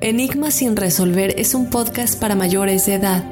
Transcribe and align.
Enigma 0.00 0.52
sin 0.52 0.76
resolver 0.76 1.34
es 1.38 1.54
un 1.54 1.70
podcast 1.70 2.20
para 2.20 2.36
mayores 2.36 2.86
de 2.86 2.94
edad. 2.94 3.24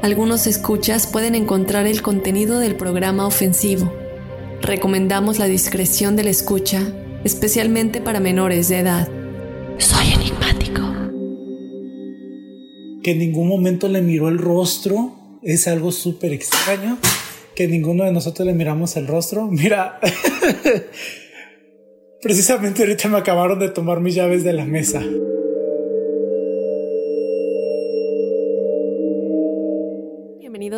Algunos 0.00 0.46
escuchas 0.46 1.06
pueden 1.06 1.34
encontrar 1.34 1.86
el 1.86 2.00
contenido 2.00 2.60
del 2.60 2.76
programa 2.76 3.26
ofensivo. 3.26 3.92
Recomendamos 4.62 5.38
la 5.38 5.44
discreción 5.44 6.16
de 6.16 6.24
la 6.24 6.30
escucha, 6.30 6.80
especialmente 7.24 8.00
para 8.00 8.20
menores 8.20 8.70
de 8.70 8.78
edad. 8.78 9.06
Soy 9.76 10.12
enigmático. 10.14 10.80
Que 13.02 13.10
en 13.10 13.18
ningún 13.18 13.46
momento 13.46 13.86
le 13.86 14.00
miró 14.00 14.28
el 14.28 14.38
rostro 14.38 15.14
es 15.42 15.68
algo 15.68 15.92
súper 15.92 16.32
extraño. 16.32 16.96
Que 17.54 17.68
ninguno 17.68 18.04
de 18.04 18.12
nosotros 18.12 18.46
le 18.46 18.54
miramos 18.54 18.96
el 18.96 19.06
rostro. 19.06 19.46
Mira, 19.48 20.00
precisamente 22.22 22.82
ahorita 22.82 23.08
me 23.08 23.18
acabaron 23.18 23.58
de 23.58 23.68
tomar 23.68 24.00
mis 24.00 24.14
llaves 24.14 24.42
de 24.42 24.54
la 24.54 24.64
mesa. 24.64 25.02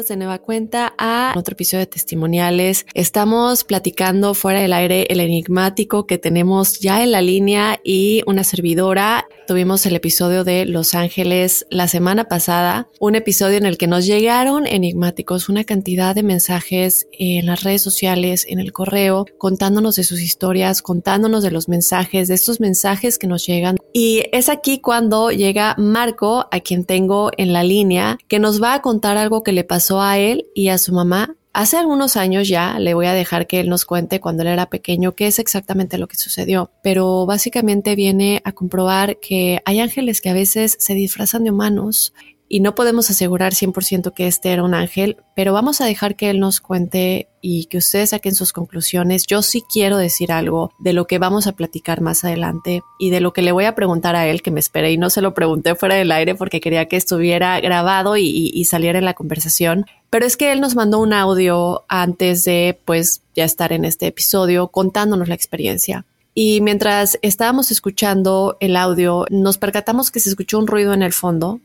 Bienvenidos 0.00 0.16
de 0.16 0.24
nueva 0.24 0.38
cuenta 0.38 0.94
a 0.96 1.34
otro 1.36 1.52
episodio 1.52 1.80
de 1.80 1.86
testimoniales. 1.86 2.86
Estamos 2.94 3.64
platicando 3.64 4.32
fuera 4.32 4.60
del 4.60 4.72
aire 4.72 5.06
el 5.10 5.20
enigmático 5.20 6.06
que 6.06 6.16
tenemos 6.16 6.80
ya 6.80 7.02
en 7.02 7.12
la 7.12 7.20
línea 7.20 7.78
y 7.84 8.22
una 8.26 8.42
servidora. 8.42 9.28
Tuvimos 9.46 9.84
el 9.84 9.96
episodio 9.96 10.42
de 10.42 10.64
Los 10.64 10.94
Ángeles 10.94 11.66
la 11.70 11.86
semana 11.86 12.28
pasada, 12.28 12.88
un 12.98 13.14
episodio 13.14 13.58
en 13.58 13.66
el 13.66 13.76
que 13.76 13.88
nos 13.88 14.06
llegaron 14.06 14.66
enigmáticos 14.66 15.50
una 15.50 15.64
cantidad 15.64 16.14
de 16.14 16.22
mensajes 16.22 17.06
en 17.12 17.44
las 17.44 17.64
redes 17.64 17.82
sociales, 17.82 18.46
en 18.48 18.58
el 18.60 18.72
correo, 18.72 19.26
contándonos 19.36 19.96
de 19.96 20.04
sus 20.04 20.22
historias, 20.22 20.80
contándonos 20.80 21.42
de 21.42 21.50
los 21.50 21.68
mensajes, 21.68 22.28
de 22.28 22.34
estos 22.34 22.60
mensajes 22.60 23.18
que 23.18 23.26
nos 23.26 23.44
llegan. 23.44 23.76
Y 23.92 24.22
es 24.32 24.48
aquí 24.48 24.78
cuando 24.78 25.30
llega 25.30 25.74
Marco, 25.76 26.46
a 26.52 26.60
quien 26.60 26.84
tengo 26.84 27.32
en 27.36 27.52
la 27.52 27.64
línea, 27.64 28.18
que 28.28 28.38
nos 28.38 28.62
va 28.62 28.74
a 28.74 28.82
contar 28.82 29.18
algo 29.18 29.42
que 29.42 29.52
le 29.52 29.64
pasó 29.64 29.89
a 29.98 30.18
él 30.18 30.46
y 30.54 30.68
a 30.68 30.76
su 30.76 30.92
mamá. 30.92 31.34
Hace 31.52 31.78
algunos 31.78 32.16
años 32.16 32.46
ya 32.46 32.78
le 32.78 32.94
voy 32.94 33.06
a 33.06 33.14
dejar 33.14 33.48
que 33.48 33.58
él 33.58 33.68
nos 33.68 33.84
cuente 33.84 34.20
cuando 34.20 34.42
él 34.42 34.48
era 34.48 34.66
pequeño 34.66 35.16
qué 35.16 35.26
es 35.26 35.40
exactamente 35.40 35.98
lo 35.98 36.06
que 36.06 36.16
sucedió, 36.16 36.70
pero 36.82 37.26
básicamente 37.26 37.96
viene 37.96 38.40
a 38.44 38.52
comprobar 38.52 39.18
que 39.18 39.60
hay 39.64 39.80
ángeles 39.80 40.20
que 40.20 40.30
a 40.30 40.34
veces 40.34 40.76
se 40.78 40.94
disfrazan 40.94 41.42
de 41.42 41.50
humanos 41.50 42.12
y 42.52 42.58
no 42.58 42.74
podemos 42.74 43.08
asegurar 43.08 43.52
100% 43.52 44.12
que 44.12 44.26
este 44.26 44.50
era 44.50 44.64
un 44.64 44.74
ángel, 44.74 45.18
pero 45.36 45.52
vamos 45.52 45.80
a 45.80 45.86
dejar 45.86 46.16
que 46.16 46.30
él 46.30 46.40
nos 46.40 46.60
cuente 46.60 47.28
y 47.40 47.66
que 47.66 47.78
ustedes 47.78 48.10
saquen 48.10 48.34
sus 48.34 48.52
conclusiones. 48.52 49.24
Yo 49.28 49.40
sí 49.42 49.62
quiero 49.72 49.96
decir 49.96 50.32
algo 50.32 50.72
de 50.80 50.92
lo 50.92 51.06
que 51.06 51.20
vamos 51.20 51.46
a 51.46 51.52
platicar 51.52 52.00
más 52.00 52.24
adelante 52.24 52.82
y 52.98 53.10
de 53.10 53.20
lo 53.20 53.32
que 53.32 53.42
le 53.42 53.52
voy 53.52 53.66
a 53.66 53.76
preguntar 53.76 54.16
a 54.16 54.26
él, 54.26 54.42
que 54.42 54.50
me 54.50 54.58
esperé 54.58 54.90
y 54.90 54.98
no 54.98 55.10
se 55.10 55.22
lo 55.22 55.32
pregunté 55.32 55.76
fuera 55.76 55.94
del 55.94 56.10
aire 56.10 56.34
porque 56.34 56.60
quería 56.60 56.86
que 56.86 56.96
estuviera 56.96 57.60
grabado 57.60 58.16
y, 58.16 58.50
y 58.52 58.64
saliera 58.64 58.98
en 58.98 59.04
la 59.04 59.14
conversación. 59.14 59.86
Pero 60.10 60.26
es 60.26 60.36
que 60.36 60.50
él 60.50 60.60
nos 60.60 60.74
mandó 60.74 60.98
un 60.98 61.12
audio 61.12 61.84
antes 61.86 62.44
de 62.44 62.76
pues 62.84 63.22
ya 63.36 63.44
estar 63.44 63.72
en 63.72 63.84
este 63.84 64.08
episodio 64.08 64.66
contándonos 64.66 65.28
la 65.28 65.36
experiencia. 65.36 66.04
Y 66.34 66.60
mientras 66.62 67.16
estábamos 67.22 67.70
escuchando 67.70 68.56
el 68.58 68.74
audio, 68.74 69.26
nos 69.30 69.56
percatamos 69.56 70.10
que 70.10 70.18
se 70.18 70.30
escuchó 70.30 70.58
un 70.58 70.66
ruido 70.66 70.92
en 70.94 71.02
el 71.02 71.12
fondo 71.12 71.60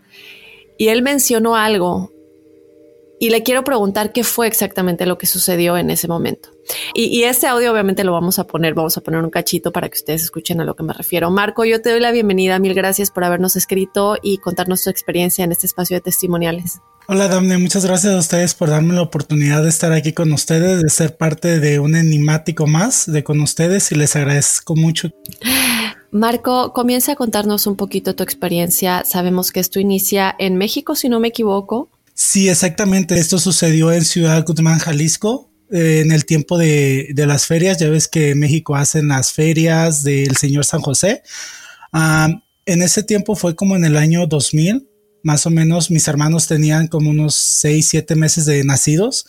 y 0.78 0.90
él 0.90 1.02
mencionó 1.02 1.56
algo 1.56 2.12
y 3.20 3.30
le 3.30 3.44
quiero 3.44 3.64
preguntar 3.64 4.12
qué 4.12 4.24
fue 4.24 4.48
exactamente 4.48 5.06
lo 5.06 5.18
que 5.18 5.26
sucedió 5.26 5.78
en 5.78 5.90
ese 5.90 6.08
momento. 6.08 6.50
Y, 6.94 7.24
este 7.24 7.48
audio 7.48 7.72
obviamente 7.72 8.04
lo 8.04 8.12
vamos 8.12 8.40
a 8.40 8.46
poner, 8.46 8.74
vamos 8.74 8.98
a 8.98 9.02
poner 9.02 9.24
un 9.24 9.30
cachito 9.30 9.72
para 9.72 9.88
que 9.88 9.98
ustedes 9.98 10.24
escuchen 10.24 10.60
a 10.62 10.66
lo 10.66 10.76
que 10.76 10.84
me 10.84 10.94
refiero. 10.94 11.30
Marco, 11.30 11.64
yo 11.64 11.82
te 11.82 11.92
doy 11.92 12.00
la 12.00 12.12
bienvenida, 12.12 12.60
mil 12.60 12.74
gracias 12.74 13.12
por 13.12 13.24
habernos 13.24 13.56
escrito 13.56 14.18
y 14.22 14.40
contarnos 14.40 14.84
tu 14.84 14.90
experiencia 14.90 15.46
en 15.46 15.52
este 15.52 15.68
espacio 15.68 15.98
de 15.98 16.02
testimoniales. 16.02 16.80
Hola 17.08 17.28
Damne, 17.28 17.60
muchas 17.60 17.86
gracias 17.86 18.14
a 18.14 18.18
ustedes 18.18 18.56
por 18.56 18.70
darme 18.70 18.96
la 18.96 19.04
oportunidad 19.04 19.62
de 19.62 19.70
estar 19.70 19.94
aquí 19.94 20.12
con 20.12 20.34
ustedes, 20.34 20.82
de 20.82 20.90
ser 20.90 21.16
parte 21.18 21.60
de 21.60 21.80
un 21.80 21.96
enigmático 21.96 22.66
más 22.66 23.06
de 23.06 23.24
con 23.24 23.42
ustedes 23.42 23.92
y 23.92 23.96
les 23.96 24.16
agradezco 24.16 24.76
mucho. 24.76 25.12
Marco, 26.16 26.72
comienza 26.72 27.12
a 27.12 27.16
contarnos 27.18 27.68
un 27.68 27.76
poquito 27.76 28.16
tu 28.16 28.24
experiencia. 28.24 29.04
Sabemos 29.04 29.52
que 29.52 29.60
esto 29.60 29.82
inicia 29.82 30.34
en 30.40 30.56
México, 30.56 30.96
si 30.96 31.10
no 31.10 31.20
me 31.20 31.28
equivoco. 31.28 31.90
Sí, 32.14 32.48
exactamente. 32.48 33.16
Esto 33.16 33.38
sucedió 33.38 33.92
en 33.92 34.06
Ciudad 34.06 34.46
Guzmán, 34.48 34.80
Jalisco, 34.80 35.52
eh, 35.70 36.04
en 36.06 36.14
el 36.14 36.26
tiempo 36.26 36.58
de, 36.58 37.14
las 37.18 37.48
ferias. 37.48 37.80
Ya 37.80 37.90
ves 37.90 38.08
que 38.08 38.30
en 38.30 38.40
México 38.40 38.78
hacen 38.78 39.10
las 39.10 39.34
ferias 39.34 40.04
del 40.04 40.38
Señor 40.38 40.64
San 40.64 40.80
José. 40.80 41.22
En 41.92 42.82
ese 42.82 43.04
tiempo 43.04 43.36
fue 43.36 43.54
como 43.58 43.76
en 43.76 43.84
el 43.84 43.98
año 43.98 44.26
2000, 44.26 44.88
más 45.22 45.46
o 45.46 45.50
menos 45.50 45.92
mis 45.92 46.08
hermanos 46.08 46.48
tenían 46.48 46.88
como 46.88 47.10
unos 47.10 47.36
6, 47.36 47.90
7 47.90 48.16
meses 48.16 48.46
de 48.46 48.64
nacidos. 48.64 49.26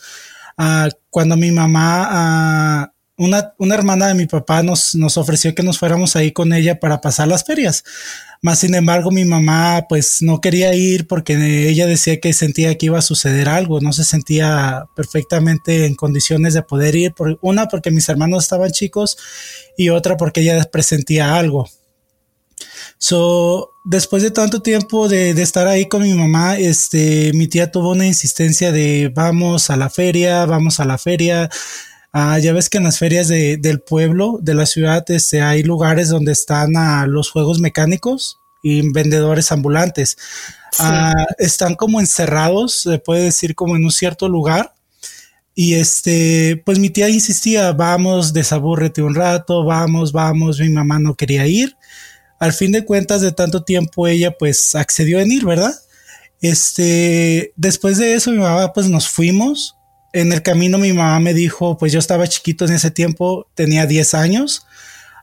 Ah, 0.57 0.87
cuando 1.09 1.35
mi 1.35 1.51
mamá 1.51 2.07
ah, 2.09 2.93
una, 3.17 3.53
una, 3.57 3.75
hermana 3.75 4.07
de 4.07 4.13
mi 4.13 4.27
papá 4.27 4.61
nos, 4.61 4.93
nos 4.93 5.17
ofreció 5.17 5.55
que 5.55 5.63
nos 5.63 5.79
fuéramos 5.79 6.15
ahí 6.15 6.31
con 6.31 6.53
ella 6.53 6.79
para 6.79 7.01
pasar 7.01 7.27
las 7.27 7.43
ferias. 7.43 7.83
Más 8.41 8.59
sin 8.59 8.75
embargo, 8.75 9.09
mi 9.09 9.25
mamá 9.25 9.85
pues 9.89 10.21
no 10.21 10.39
quería 10.39 10.73
ir 10.75 11.07
porque 11.07 11.33
ella 11.67 11.87
decía 11.87 12.19
que 12.19 12.31
sentía 12.33 12.77
que 12.77 12.85
iba 12.85 12.99
a 12.99 13.01
suceder 13.01 13.49
algo, 13.49 13.81
no 13.81 13.91
se 13.93 14.03
sentía 14.03 14.85
perfectamente 14.95 15.85
en 15.85 15.95
condiciones 15.95 16.53
de 16.53 16.61
poder 16.61 16.95
ir. 16.95 17.13
Por, 17.13 17.39
una 17.41 17.67
porque 17.67 17.89
mis 17.89 18.07
hermanos 18.07 18.43
estaban 18.43 18.71
chicos 18.71 19.17
y 19.75 19.89
otra 19.89 20.15
porque 20.15 20.41
ella 20.41 20.63
presentía 20.71 21.35
algo. 21.35 21.67
So, 22.99 23.71
después 23.85 24.23
de 24.23 24.31
tanto 24.31 24.61
tiempo 24.61 25.07
de, 25.07 25.33
de, 25.33 25.41
estar 25.41 25.67
ahí 25.67 25.87
con 25.87 26.03
mi 26.03 26.13
mamá, 26.13 26.57
este, 26.57 27.31
mi 27.33 27.47
tía 27.47 27.71
tuvo 27.71 27.91
una 27.91 28.07
insistencia 28.07 28.71
de 28.71 29.11
vamos 29.13 29.69
a 29.69 29.77
la 29.77 29.89
feria, 29.89 30.45
vamos 30.45 30.79
a 30.79 30.85
la 30.85 30.97
feria. 30.97 31.49
Ah, 32.13 32.39
ya 32.39 32.53
ves 32.53 32.69
que 32.69 32.77
en 32.77 32.85
las 32.85 32.99
ferias 32.99 33.27
de, 33.27 33.57
del 33.57 33.79
pueblo, 33.79 34.39
de 34.41 34.53
la 34.53 34.65
ciudad, 34.65 35.03
este, 35.11 35.41
hay 35.41 35.63
lugares 35.63 36.09
donde 36.09 36.31
están 36.31 36.75
ah, 36.77 37.05
los 37.07 37.29
juegos 37.29 37.59
mecánicos 37.59 38.37
y 38.63 38.91
vendedores 38.91 39.51
ambulantes. 39.51 40.17
Ah, 40.79 41.13
están 41.37 41.75
como 41.75 41.99
encerrados, 41.99 42.81
se 42.81 42.99
puede 42.99 43.23
decir 43.23 43.55
como 43.55 43.75
en 43.75 43.83
un 43.83 43.91
cierto 43.91 44.29
lugar. 44.29 44.73
Y 45.55 45.73
este, 45.73 46.61
pues 46.65 46.77
mi 46.79 46.89
tía 46.89 47.09
insistía, 47.09 47.71
vamos, 47.71 48.31
desabúrrete 48.31 49.01
un 49.01 49.15
rato, 49.15 49.63
vamos, 49.63 50.11
vamos, 50.11 50.59
mi 50.59 50.69
mamá 50.69 50.99
no 50.99 51.15
quería 51.15 51.47
ir. 51.47 51.75
Al 52.39 52.53
fin 52.53 52.71
de 52.71 52.85
cuentas, 52.85 53.21
de 53.21 53.31
tanto 53.31 53.63
tiempo, 53.63 54.07
ella 54.07 54.37
pues 54.37 54.75
accedió 54.75 55.19
en 55.19 55.31
ir, 55.31 55.45
¿verdad? 55.45 55.73
Este, 56.41 57.53
después 57.55 57.97
de 57.97 58.13
eso, 58.13 58.31
mi 58.31 58.37
mamá 58.37 58.71
pues 58.73 58.87
nos 58.87 59.07
fuimos 59.07 59.76
en 60.13 60.33
el 60.33 60.41
camino 60.41 60.77
mi 60.77 60.93
mamá 60.93 61.19
me 61.19 61.33
dijo, 61.33 61.77
pues 61.77 61.91
yo 61.91 61.99
estaba 61.99 62.27
chiquito 62.27 62.65
en 62.65 62.73
ese 62.73 62.91
tiempo, 62.91 63.47
tenía 63.53 63.85
10 63.85 64.13
años. 64.13 64.65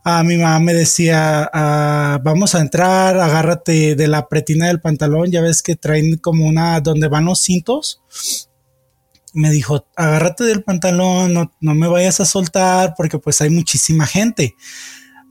A 0.05 0.23
mi 0.23 0.37
mamá 0.37 0.61
me 0.61 0.75
decía, 0.75 1.49
ah, 1.53 2.21
vamos 2.23 2.55
a 2.55 2.61
entrar, 2.61 3.19
agárrate 3.19 3.97
de 3.97 4.09
la 4.09 4.29
pretina 4.29 4.67
del 4.67 4.81
pantalón, 4.81 5.31
ya 5.31 5.41
ves 5.41 5.63
que 5.63 5.77
traen 5.77 6.19
como 6.19 6.47
una 6.47 6.81
donde 6.81 7.09
van 7.09 7.25
los 7.25 7.41
cintos. 7.41 8.03
Me 9.33 9.51
dijo, 9.51 9.87
agárrate 9.97 10.45
del 10.45 10.63
pantalón, 10.63 11.33
no, 11.33 11.53
no 11.61 11.75
me 11.75 11.89
vayas 11.89 12.21
a 12.21 12.27
soltar 12.27 12.95
porque 12.97 13.19
pues 13.19 13.41
hay 13.41 13.51
muchísima 13.51 14.07
gente. 14.07 14.55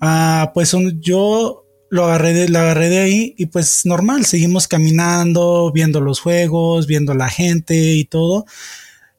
Ah, 0.01 0.51
pues 0.53 0.75
yo 0.99 1.63
lo 1.93 2.05
agarré, 2.05 2.33
de, 2.33 2.49
lo 2.49 2.57
agarré 2.57 2.89
de 2.89 2.99
ahí 2.99 3.35
y 3.37 3.45
pues 3.45 3.85
normal, 3.85 4.25
seguimos 4.25 4.67
caminando, 4.67 5.71
viendo 5.71 6.01
los 6.01 6.19
juegos, 6.19 6.87
viendo 6.87 7.13
la 7.13 7.29
gente 7.29 7.75
y 7.75 8.05
todo. 8.05 8.45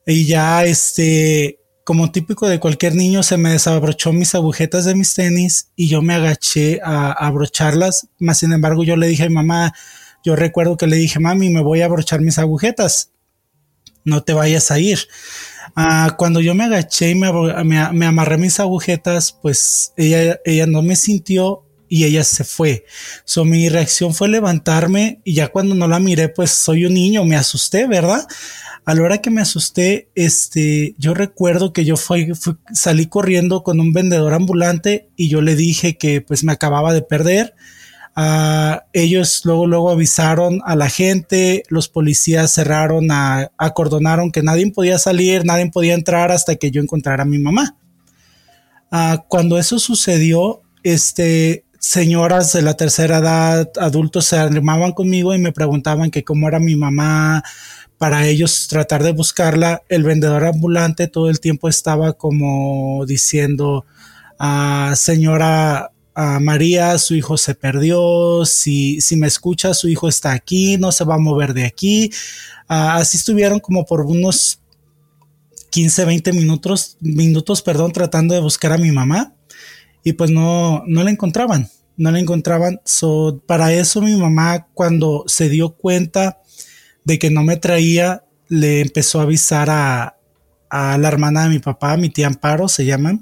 Y 0.05 0.25
ya, 0.25 0.65
este, 0.65 1.59
como 1.83 2.11
típico 2.11 2.47
de 2.47 2.59
cualquier 2.59 2.95
niño, 2.95 3.23
se 3.23 3.37
me 3.37 3.51
desabrochó 3.51 4.11
mis 4.11 4.35
agujetas 4.35 4.85
de 4.85 4.95
mis 4.95 5.13
tenis 5.13 5.69
y 5.75 5.87
yo 5.87 6.01
me 6.01 6.15
agaché 6.15 6.79
a, 6.83 7.11
abrocharlas. 7.11 8.07
Más 8.19 8.39
sin 8.39 8.53
embargo, 8.53 8.83
yo 8.83 8.95
le 8.97 9.07
dije 9.07 9.23
a 9.23 9.29
mi 9.29 9.35
mamá, 9.35 9.73
yo 10.23 10.35
recuerdo 10.35 10.77
que 10.77 10.87
le 10.87 10.95
dije, 10.97 11.19
mami, 11.19 11.49
me 11.49 11.61
voy 11.61 11.81
a 11.81 11.85
abrochar 11.85 12.21
mis 12.21 12.39
agujetas. 12.39 13.11
No 14.03 14.23
te 14.23 14.33
vayas 14.33 14.71
a 14.71 14.79
ir. 14.79 14.99
Ah, 15.75 16.15
cuando 16.17 16.39
yo 16.39 16.55
me 16.55 16.63
agaché 16.63 17.09
y 17.09 17.15
me, 17.15 17.31
me, 17.63 18.05
amarré 18.05 18.37
mis 18.37 18.59
agujetas, 18.59 19.37
pues 19.41 19.93
ella, 19.97 20.39
ella 20.45 20.67
no 20.67 20.81
me 20.81 20.95
sintió 20.95 21.65
y 21.87 22.05
ella 22.05 22.23
se 22.23 22.43
fue. 22.43 22.85
So, 23.25 23.45
mi 23.45 23.69
reacción 23.69 24.13
fue 24.13 24.27
levantarme 24.27 25.21
y 25.23 25.35
ya 25.35 25.49
cuando 25.49 25.75
no 25.75 25.87
la 25.87 25.99
miré, 25.99 26.29
pues 26.29 26.51
soy 26.51 26.85
un 26.85 26.93
niño, 26.93 27.25
me 27.25 27.35
asusté, 27.35 27.87
¿verdad? 27.87 28.25
A 28.85 28.93
la 28.93 29.01
hora 29.01 29.17
que 29.17 29.31
me 29.31 29.41
asusté, 29.41 30.09
este, 30.13 30.93
yo 30.99 31.15
recuerdo 31.15 31.73
que 31.73 31.85
yo 31.85 31.97
fui, 31.97 32.31
salí 32.71 33.07
corriendo 33.07 33.63
con 33.63 33.79
un 33.79 33.93
vendedor 33.93 34.35
ambulante 34.35 35.09
y 35.15 35.27
yo 35.27 35.41
le 35.41 35.55
dije 35.55 35.97
que 35.97 36.21
pues 36.21 36.43
me 36.43 36.51
acababa 36.51 36.93
de 36.93 37.01
perder. 37.01 37.55
Uh, 38.15 38.77
ellos 38.93 39.41
luego, 39.43 39.65
luego 39.65 39.89
avisaron 39.89 40.61
a 40.65 40.75
la 40.75 40.87
gente, 40.87 41.63
los 41.67 41.89
policías 41.89 42.53
cerraron, 42.53 43.11
a, 43.11 43.51
acordonaron 43.57 44.31
que 44.31 44.43
nadie 44.43 44.71
podía 44.71 44.99
salir, 44.99 45.45
nadie 45.45 45.69
podía 45.71 45.95
entrar 45.95 46.31
hasta 46.31 46.55
que 46.55 46.69
yo 46.69 46.79
encontrara 46.79 47.23
a 47.23 47.27
mi 47.27 47.39
mamá. 47.39 47.75
Uh, 48.91 49.17
cuando 49.27 49.57
eso 49.57 49.79
sucedió, 49.79 50.61
este, 50.83 51.65
señoras 51.79 52.53
de 52.53 52.61
la 52.61 52.75
tercera 52.75 53.17
edad, 53.17 53.69
adultos 53.79 54.25
se 54.25 54.37
animaban 54.37 54.91
conmigo 54.91 55.33
y 55.33 55.39
me 55.39 55.51
preguntaban 55.51 56.09
que 56.09 56.23
cómo 56.23 56.47
era 56.47 56.59
mi 56.59 56.75
mamá, 56.75 57.43
para 57.97 58.27
ellos 58.27 58.67
tratar 58.67 59.03
de 59.03 59.13
buscarla, 59.13 59.83
el 59.89 60.03
vendedor 60.03 60.45
ambulante 60.45 61.07
todo 61.07 61.29
el 61.29 61.39
tiempo 61.39 61.69
estaba 61.69 62.13
como 62.13 63.05
diciendo, 63.05 63.85
ah, 64.39 64.93
señora 64.95 65.91
a 66.13 66.39
María, 66.39 66.97
su 66.97 67.13
hijo 67.13 67.37
se 67.37 67.55
perdió, 67.55 68.45
si, 68.45 69.01
si 69.01 69.17
me 69.17 69.27
escucha, 69.27 69.73
su 69.73 69.89
hijo 69.89 70.07
está 70.07 70.31
aquí, 70.31 70.77
no 70.77 70.93
se 70.93 71.03
va 71.03 71.15
a 71.15 71.19
mover 71.19 71.53
de 71.53 71.65
aquí. 71.65 72.09
Ah, 72.69 72.95
así 72.95 73.17
estuvieron 73.17 73.59
como 73.59 73.85
por 73.85 74.01
unos 74.01 74.59
15, 75.71 76.05
20 76.05 76.31
minutos, 76.31 76.95
minutos, 77.01 77.61
perdón, 77.61 77.91
tratando 77.91 78.33
de 78.33 78.39
buscar 78.39 78.71
a 78.71 78.77
mi 78.77 78.91
mamá 78.91 79.33
y 80.05 80.13
pues 80.13 80.31
no, 80.31 80.83
no 80.87 81.03
la 81.03 81.11
encontraban, 81.11 81.69
no 81.97 82.11
la 82.11 82.19
encontraban. 82.19 82.79
So, 82.85 83.41
para 83.45 83.73
eso 83.73 84.01
mi 84.01 84.15
mamá 84.15 84.67
cuando 84.73 85.25
se 85.27 85.49
dio 85.49 85.71
cuenta 85.75 86.39
de 87.05 87.17
que 87.17 87.29
no 87.29 87.43
me 87.43 87.57
traía, 87.57 88.25
le 88.49 88.81
empezó 88.81 89.19
a 89.19 89.23
avisar 89.23 89.69
a, 89.69 90.17
a 90.69 90.97
la 90.97 91.07
hermana 91.07 91.43
de 91.43 91.49
mi 91.49 91.59
papá, 91.59 91.95
mi 91.97 92.09
tía 92.09 92.27
Amparo 92.27 92.67
se 92.67 92.85
llama, 92.85 93.19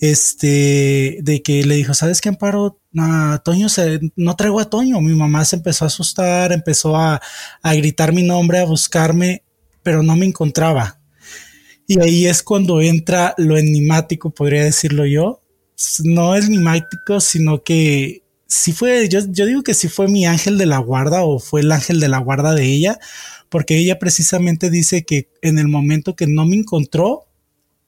este, 0.00 1.18
de 1.22 1.42
que 1.44 1.64
le 1.64 1.76
dijo, 1.76 1.94
¿sabes 1.94 2.20
qué 2.20 2.28
Amparo? 2.28 2.80
Toño 3.44 3.68
se, 3.68 4.00
no 4.16 4.34
traigo 4.34 4.58
a 4.58 4.68
Toño. 4.68 5.00
Mi 5.00 5.14
mamá 5.14 5.44
se 5.44 5.56
empezó 5.56 5.84
a 5.84 5.86
asustar, 5.86 6.52
empezó 6.52 6.96
a, 6.96 7.22
a 7.62 7.74
gritar 7.74 8.12
mi 8.12 8.24
nombre, 8.24 8.58
a 8.58 8.64
buscarme, 8.64 9.44
pero 9.84 10.02
no 10.02 10.16
me 10.16 10.26
encontraba. 10.26 10.98
Y 11.86 12.00
ahí 12.00 12.26
es 12.26 12.42
cuando 12.42 12.80
entra 12.80 13.34
lo 13.38 13.56
enigmático, 13.56 14.30
podría 14.30 14.64
decirlo 14.64 15.06
yo. 15.06 15.42
No 16.02 16.34
es 16.34 16.46
enigmático, 16.46 17.20
sino 17.20 17.62
que 17.62 18.21
si 18.52 18.72
fue, 18.72 19.08
yo, 19.08 19.20
yo 19.30 19.46
digo 19.46 19.62
que 19.62 19.72
si 19.72 19.88
fue 19.88 20.08
mi 20.08 20.26
ángel 20.26 20.58
de 20.58 20.66
la 20.66 20.76
guarda 20.76 21.24
o 21.24 21.38
fue 21.38 21.62
el 21.62 21.72
ángel 21.72 22.00
de 22.00 22.08
la 22.08 22.18
guarda 22.18 22.54
de 22.54 22.66
ella, 22.66 22.98
porque 23.48 23.78
ella 23.78 23.98
precisamente 23.98 24.68
dice 24.68 25.04
que 25.04 25.30
en 25.40 25.58
el 25.58 25.68
momento 25.68 26.14
que 26.16 26.26
no 26.26 26.44
me 26.44 26.56
encontró, 26.56 27.28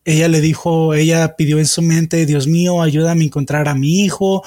ella 0.05 0.27
le 0.27 0.41
dijo, 0.41 0.95
ella 0.95 1.35
pidió 1.35 1.59
en 1.59 1.67
su 1.67 1.83
mente, 1.83 2.25
Dios 2.25 2.47
mío, 2.47 2.81
ayúdame 2.81 3.21
a 3.21 3.25
encontrar 3.25 3.67
a 3.69 3.75
mi 3.75 4.03
hijo, 4.03 4.43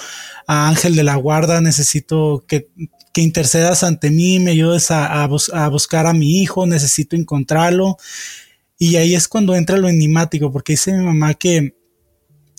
a 0.48 0.68
ángel 0.68 0.96
de 0.96 1.04
la 1.04 1.14
guarda, 1.14 1.60
necesito 1.60 2.44
que, 2.48 2.68
que 3.12 3.20
intercedas 3.20 3.84
ante 3.84 4.10
mí, 4.10 4.40
me 4.40 4.50
ayudes 4.50 4.90
a, 4.90 5.22
a, 5.22 5.68
buscar 5.68 6.06
a 6.08 6.14
mi 6.14 6.42
hijo, 6.42 6.66
necesito 6.66 7.14
encontrarlo. 7.14 7.96
Y 8.76 8.96
ahí 8.96 9.14
es 9.14 9.28
cuando 9.28 9.54
entra 9.54 9.76
lo 9.76 9.88
enigmático, 9.88 10.50
porque 10.50 10.72
dice 10.72 10.92
mi 10.92 11.04
mamá 11.04 11.34
que 11.34 11.77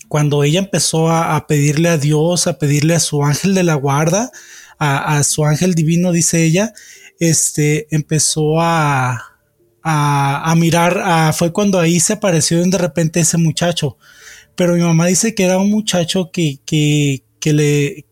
cuando 0.09 0.43
ella 0.43 0.59
empezó 0.59 1.09
a, 1.09 1.45
pedirle 1.47 1.87
a 1.87 1.97
Dios, 1.97 2.47
a 2.47 2.57
pedirle 2.57 2.95
a 2.95 2.99
su 2.99 3.23
ángel 3.23 3.53
de 3.53 3.63
la 3.63 3.75
guarda, 3.75 4.31
a, 4.79 5.23
su 5.23 5.45
ángel 5.45 5.75
divino, 5.75 6.11
dice 6.11 6.43
ella, 6.43 6.73
este, 7.19 7.87
empezó 7.95 8.59
a, 8.59 9.37
a, 9.83 10.55
mirar, 10.57 11.33
fue 11.33 11.53
cuando 11.53 11.79
ahí 11.79 11.99
se 11.99 12.13
apareció 12.13 12.61
de 12.61 12.77
repente 12.77 13.19
ese 13.19 13.37
muchacho. 13.37 13.97
Pero 14.55 14.73
mi 14.73 14.81
mamá 14.81 15.05
dice 15.05 15.35
que 15.35 15.43
era 15.43 15.59
un 15.59 15.69
muchacho 15.69 16.31
que, 16.31 16.59
que, 16.65 17.23
que 17.39 17.53
le, 17.53 18.05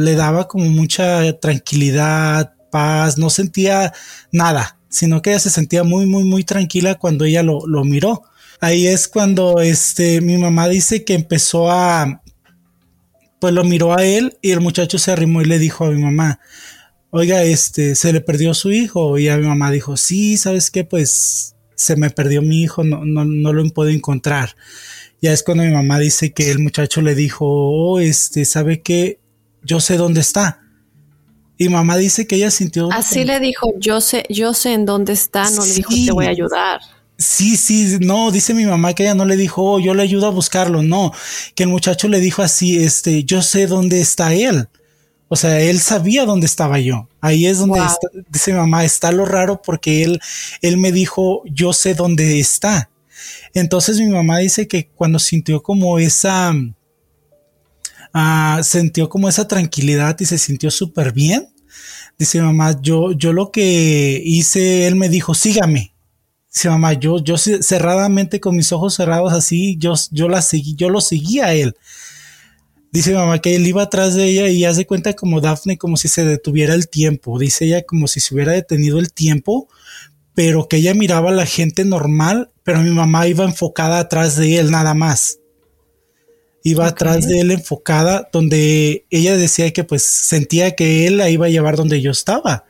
le 0.00 0.14
daba 0.16 0.48
como 0.48 0.64
mucha 0.64 1.38
tranquilidad, 1.38 2.54
paz, 2.72 3.16
no 3.16 3.30
sentía 3.30 3.92
nada, 4.32 4.78
sino 4.88 5.22
que 5.22 5.30
ella 5.30 5.38
se 5.38 5.50
sentía 5.50 5.84
muy, 5.84 6.04
muy, 6.06 6.24
muy 6.24 6.42
tranquila 6.42 6.96
cuando 6.96 7.24
ella 7.24 7.44
lo 7.44 7.84
miró 7.84 8.24
ahí 8.62 8.86
es 8.86 9.08
cuando 9.08 9.60
este, 9.60 10.20
mi 10.20 10.38
mamá 10.38 10.68
dice 10.68 11.04
que 11.04 11.14
empezó 11.14 11.70
a, 11.70 12.22
pues 13.40 13.52
lo 13.52 13.64
miró 13.64 13.98
a 13.98 14.04
él 14.04 14.38
y 14.40 14.52
el 14.52 14.60
muchacho 14.60 14.98
se 14.98 15.10
arrimó 15.10 15.42
y 15.42 15.46
le 15.46 15.58
dijo 15.58 15.84
a 15.84 15.90
mi 15.90 16.00
mamá, 16.00 16.38
oiga, 17.10 17.42
este, 17.42 17.96
se 17.96 18.12
le 18.12 18.20
perdió 18.20 18.54
su 18.54 18.70
hijo. 18.70 19.18
Y 19.18 19.28
a 19.28 19.36
mi 19.36 19.46
mamá 19.46 19.72
dijo, 19.72 19.96
sí, 19.96 20.36
¿sabes 20.36 20.70
qué? 20.70 20.84
Pues 20.84 21.56
se 21.74 21.96
me 21.96 22.10
perdió 22.10 22.40
mi 22.40 22.62
hijo, 22.62 22.84
no, 22.84 23.04
no, 23.04 23.24
no 23.24 23.52
lo 23.52 23.68
puedo 23.70 23.90
encontrar. 23.90 24.54
Ya 25.20 25.32
es 25.32 25.42
cuando 25.42 25.64
mi 25.64 25.72
mamá 25.72 25.98
dice 25.98 26.32
que 26.32 26.52
el 26.52 26.60
muchacho 26.60 27.02
le 27.02 27.16
dijo, 27.16 27.44
oh, 27.44 27.98
este, 27.98 28.44
¿sabe 28.44 28.80
qué? 28.80 29.18
Yo 29.64 29.80
sé 29.80 29.96
dónde 29.96 30.20
está. 30.20 30.60
Y 31.58 31.68
mamá 31.68 31.96
dice 31.96 32.28
que 32.28 32.36
ella 32.36 32.50
sintió. 32.52 32.92
Así 32.92 33.24
le 33.24 33.40
dijo, 33.40 33.72
yo 33.78 34.00
sé, 34.00 34.24
yo 34.28 34.54
sé 34.54 34.72
en 34.72 34.86
dónde 34.86 35.14
está, 35.14 35.50
no 35.50 35.64
le 35.64 35.74
dijo, 35.74 35.90
te 35.90 36.12
voy 36.12 36.26
a 36.26 36.30
ayudar. 36.30 36.80
Sí, 37.22 37.56
sí, 37.56 37.98
no, 38.00 38.30
dice 38.30 38.54
mi 38.54 38.64
mamá 38.64 38.94
que 38.94 39.04
ella 39.04 39.14
no 39.14 39.24
le 39.24 39.36
dijo, 39.36 39.62
oh, 39.62 39.80
yo 39.80 39.94
le 39.94 40.02
ayudo 40.02 40.26
a 40.26 40.30
buscarlo, 40.30 40.82
no, 40.82 41.12
que 41.54 41.62
el 41.62 41.68
muchacho 41.68 42.08
le 42.08 42.20
dijo 42.20 42.42
así, 42.42 42.82
este, 42.82 43.24
yo 43.24 43.42
sé 43.42 43.66
dónde 43.66 44.00
está 44.00 44.34
él. 44.34 44.68
O 45.28 45.36
sea, 45.36 45.60
él 45.60 45.80
sabía 45.80 46.26
dónde 46.26 46.44
estaba 46.44 46.78
yo. 46.78 47.08
Ahí 47.22 47.46
es 47.46 47.58
donde 47.58 47.80
dice 48.28 48.52
mi 48.52 48.58
mamá, 48.58 48.84
está 48.84 49.12
lo 49.12 49.24
raro 49.24 49.62
porque 49.62 50.02
él, 50.02 50.20
él 50.60 50.76
me 50.76 50.92
dijo, 50.92 51.42
yo 51.46 51.72
sé 51.72 51.94
dónde 51.94 52.38
está. 52.38 52.90
Entonces 53.54 53.98
mi 53.98 54.08
mamá 54.08 54.38
dice 54.38 54.68
que 54.68 54.88
cuando 54.88 55.18
sintió 55.18 55.62
como 55.62 55.98
esa, 55.98 56.52
uh, 58.14 58.62
sintió 58.62 59.08
como 59.08 59.28
esa 59.28 59.48
tranquilidad 59.48 60.16
y 60.20 60.26
se 60.26 60.36
sintió 60.36 60.70
súper 60.70 61.12
bien, 61.12 61.48
dice 62.18 62.38
mi 62.38 62.46
mamá, 62.46 62.78
yo, 62.82 63.12
yo 63.12 63.32
lo 63.32 63.50
que 63.50 64.20
hice, 64.22 64.86
él 64.86 64.96
me 64.96 65.08
dijo, 65.08 65.34
sígame. 65.34 65.91
Sí, 66.54 66.68
mamá, 66.68 66.92
yo, 66.92 67.18
yo 67.18 67.38
cerradamente 67.38 68.38
con 68.38 68.54
mis 68.54 68.72
ojos 68.72 68.94
cerrados 68.94 69.32
así, 69.32 69.76
yo, 69.78 69.94
yo 70.10 70.28
la 70.28 70.42
seguí, 70.42 70.74
yo 70.74 70.90
lo 70.90 71.00
seguía 71.00 71.46
a 71.46 71.54
él. 71.54 71.74
Dice 72.92 73.14
mamá 73.14 73.38
que 73.38 73.56
él 73.56 73.66
iba 73.66 73.82
atrás 73.82 74.14
de 74.14 74.26
ella 74.26 74.48
y 74.48 74.66
hace 74.66 74.86
cuenta 74.86 75.14
como 75.14 75.40
Daphne, 75.40 75.78
como 75.78 75.96
si 75.96 76.08
se 76.08 76.26
detuviera 76.26 76.74
el 76.74 76.90
tiempo. 76.90 77.38
Dice 77.38 77.64
ella 77.64 77.82
como 77.84 78.06
si 78.06 78.20
se 78.20 78.34
hubiera 78.34 78.52
detenido 78.52 78.98
el 78.98 79.14
tiempo, 79.14 79.66
pero 80.34 80.68
que 80.68 80.76
ella 80.76 80.92
miraba 80.92 81.30
a 81.30 81.34
la 81.34 81.46
gente 81.46 81.86
normal, 81.86 82.50
pero 82.64 82.82
mi 82.82 82.90
mamá 82.90 83.26
iba 83.26 83.44
enfocada 83.44 83.98
atrás 83.98 84.36
de 84.36 84.58
él 84.58 84.70
nada 84.70 84.92
más. 84.92 85.38
Iba 86.62 86.86
atrás 86.86 87.26
de 87.26 87.40
él 87.40 87.50
enfocada, 87.50 88.28
donde 88.30 89.06
ella 89.08 89.38
decía 89.38 89.72
que 89.72 89.84
pues 89.84 90.04
sentía 90.04 90.76
que 90.76 91.06
él 91.06 91.16
la 91.16 91.30
iba 91.30 91.46
a 91.46 91.50
llevar 91.50 91.76
donde 91.76 92.02
yo 92.02 92.10
estaba 92.10 92.66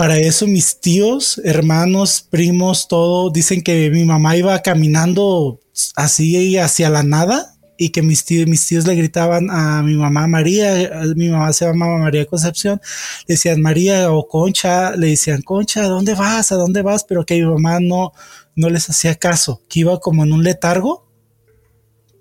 para 0.00 0.16
eso 0.16 0.46
mis 0.46 0.80
tíos, 0.80 1.38
hermanos, 1.44 2.26
primos, 2.30 2.88
todo, 2.88 3.28
dicen 3.28 3.60
que 3.60 3.90
mi 3.90 4.06
mamá 4.06 4.34
iba 4.34 4.58
caminando 4.62 5.60
así 5.94 6.56
hacia 6.56 6.88
la 6.88 7.02
nada 7.02 7.54
y 7.76 7.90
que 7.90 8.00
mis 8.00 8.24
tíos, 8.24 8.48
mis 8.48 8.66
tíos 8.66 8.86
le 8.86 8.94
gritaban 8.94 9.50
a 9.50 9.82
mi 9.82 9.96
mamá 9.96 10.26
María, 10.26 10.90
mi 11.16 11.28
mamá 11.28 11.52
se 11.52 11.66
llamaba 11.66 11.98
María 11.98 12.24
Concepción, 12.24 12.80
le 13.26 13.34
decían 13.34 13.60
María 13.60 14.10
o 14.10 14.26
Concha, 14.26 14.96
le 14.96 15.08
decían 15.08 15.42
Concha, 15.42 15.84
¿a 15.84 15.88
dónde 15.88 16.14
vas? 16.14 16.50
¿A 16.50 16.54
dónde 16.54 16.80
vas? 16.80 17.04
Pero 17.04 17.26
que 17.26 17.34
mi 17.34 17.44
mamá 17.44 17.78
no, 17.78 18.14
no 18.56 18.70
les 18.70 18.88
hacía 18.88 19.16
caso, 19.16 19.60
que 19.68 19.80
iba 19.80 20.00
como 20.00 20.24
en 20.24 20.32
un 20.32 20.42
letargo 20.42 21.06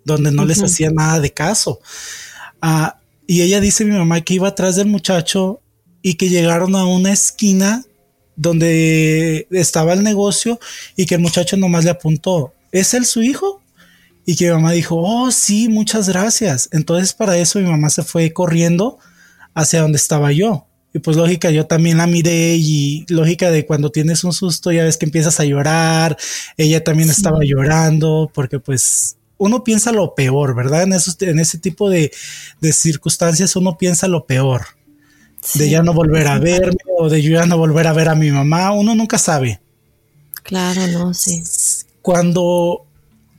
donde 0.04 0.34
no 0.34 0.44
les 0.44 0.62
hacía 0.62 0.92
nada 0.92 1.22
de 1.22 1.32
caso. 1.32 1.80
Ah, 2.62 3.00
y 3.26 3.42
ella 3.42 3.62
dice 3.62 3.86
mi 3.86 3.96
mamá 3.96 4.20
que 4.20 4.34
iba 4.34 4.50
atrás 4.50 4.76
del 4.76 4.88
muchacho 4.88 5.62
y 6.02 6.16
que 6.16 6.30
llegaron 6.30 6.76
a 6.76 6.86
una 6.86 7.12
esquina 7.12 7.84
donde 8.36 9.48
estaba 9.52 9.94
el 9.94 10.04
negocio 10.04 10.60
y 10.96 11.06
que 11.06 11.16
el 11.16 11.22
muchacho 11.22 11.58
nomás 11.58 11.84
le 11.84 11.92
apuntó, 11.92 12.54
¿es 12.72 12.94
él 12.94 13.06
su 13.06 13.22
hijo? 13.22 13.62
Y 14.26 14.36
que 14.36 14.46
mi 14.46 14.52
mamá 14.52 14.72
dijo, 14.72 14.96
oh, 14.98 15.30
sí, 15.32 15.68
muchas 15.68 16.08
gracias. 16.08 16.70
Entonces 16.72 17.14
para 17.14 17.38
eso 17.38 17.60
mi 17.60 17.70
mamá 17.70 17.90
se 17.90 18.04
fue 18.04 18.32
corriendo 18.32 18.98
hacia 19.54 19.82
donde 19.82 19.98
estaba 19.98 20.32
yo. 20.32 20.68
Y 20.94 21.00
pues 21.00 21.18
lógica, 21.18 21.52
yo 21.52 21.66
también 21.68 21.98
la 21.98 22.08
miré 22.08 22.56
y 22.56 23.06
lógica 23.10 23.52
de 23.52 23.66
cuando 23.66 23.92
tienes 23.92 24.24
un 24.24 24.34
susto 24.34 24.72
ya 24.72 24.86
ves 24.86 24.98
que 24.98 25.06
empiezas 25.06 25.40
a 25.40 25.46
llorar. 25.46 26.18
Ella 26.56 26.84
también 26.84 27.10
estaba 27.10 27.40
llorando 27.42 28.32
porque 28.34 28.60
pues 28.60 29.18
uno 29.38 29.64
piensa 29.64 29.92
lo 29.92 30.16
peor, 30.16 30.56
¿verdad? 30.56 30.84
En, 30.84 30.94
esos, 30.94 31.22
en 31.22 31.40
ese 31.40 31.58
tipo 31.58 31.90
de, 31.90 32.12
de 32.62 32.72
circunstancias 32.72 33.56
uno 33.58 33.78
piensa 33.78 34.08
lo 34.08 34.26
peor 34.26 34.79
de 35.56 35.70
ya 35.70 35.84
no 35.84 35.94
volver 35.94 36.28
a 36.28 36.40
verme 36.40 36.78
o 36.98 37.10
de 37.10 37.22
yo 37.22 37.32
ya 37.32 37.46
no 37.46 37.58
volver 37.58 37.88
a 37.88 37.94
ver 37.94 38.10
a 38.10 38.16
mi 38.16 38.32
mamá, 38.32 38.72
uno 38.72 38.96
nunca 38.96 39.18
sabe. 39.18 39.62
Claro, 40.44 40.88
no, 40.88 41.14
sí. 41.14 41.44
Cuando, 42.02 42.86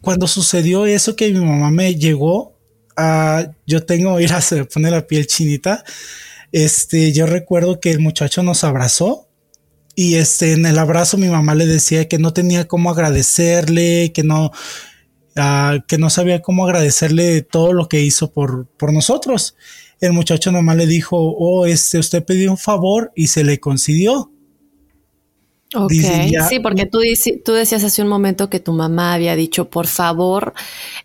cuando 0.00 0.26
sucedió 0.26 0.86
eso 0.86 1.16
que 1.16 1.32
mi 1.32 1.44
mamá 1.44 1.70
me 1.70 1.94
llegó, 1.94 2.56
uh, 2.96 3.50
yo 3.66 3.84
tengo, 3.84 4.16
mira, 4.18 4.40
se 4.40 4.56
me 4.56 4.64
pone 4.64 4.90
la 4.90 5.06
piel 5.06 5.26
chinita. 5.26 5.84
Este, 6.52 7.12
yo 7.12 7.26
recuerdo 7.26 7.80
que 7.80 7.90
el 7.90 8.00
muchacho 8.00 8.42
nos 8.42 8.64
abrazó 8.64 9.28
y 9.94 10.16
este, 10.16 10.52
en 10.52 10.66
el 10.66 10.78
abrazo 10.78 11.16
mi 11.16 11.28
mamá 11.28 11.54
le 11.54 11.66
decía 11.66 12.08
que 12.08 12.18
no 12.18 12.32
tenía 12.32 12.66
cómo 12.66 12.90
agradecerle, 12.90 14.12
que 14.12 14.22
no, 14.22 14.46
uh, 15.36 15.80
que 15.86 15.98
no 15.98 16.10
sabía 16.10 16.42
cómo 16.42 16.64
agradecerle 16.64 17.42
todo 17.42 17.72
lo 17.72 17.88
que 17.88 18.00
hizo 18.00 18.32
por, 18.32 18.66
por 18.66 18.92
nosotros. 18.92 19.56
El 20.00 20.12
muchacho 20.12 20.50
nomás 20.50 20.76
le 20.76 20.86
dijo, 20.86 21.16
oh, 21.18 21.66
este, 21.66 21.98
usted 21.98 22.24
pidió 22.24 22.50
un 22.50 22.58
favor 22.58 23.12
y 23.14 23.26
se 23.26 23.44
le 23.44 23.60
concedió. 23.60 24.30
Ok, 25.72 25.92
sí, 26.48 26.58
porque 26.58 26.86
tú, 26.86 26.98
tú 27.44 27.52
decías 27.52 27.84
hace 27.84 28.02
un 28.02 28.08
momento 28.08 28.50
que 28.50 28.58
tu 28.58 28.72
mamá 28.72 29.14
había 29.14 29.36
dicho, 29.36 29.70
por 29.70 29.86
favor, 29.86 30.52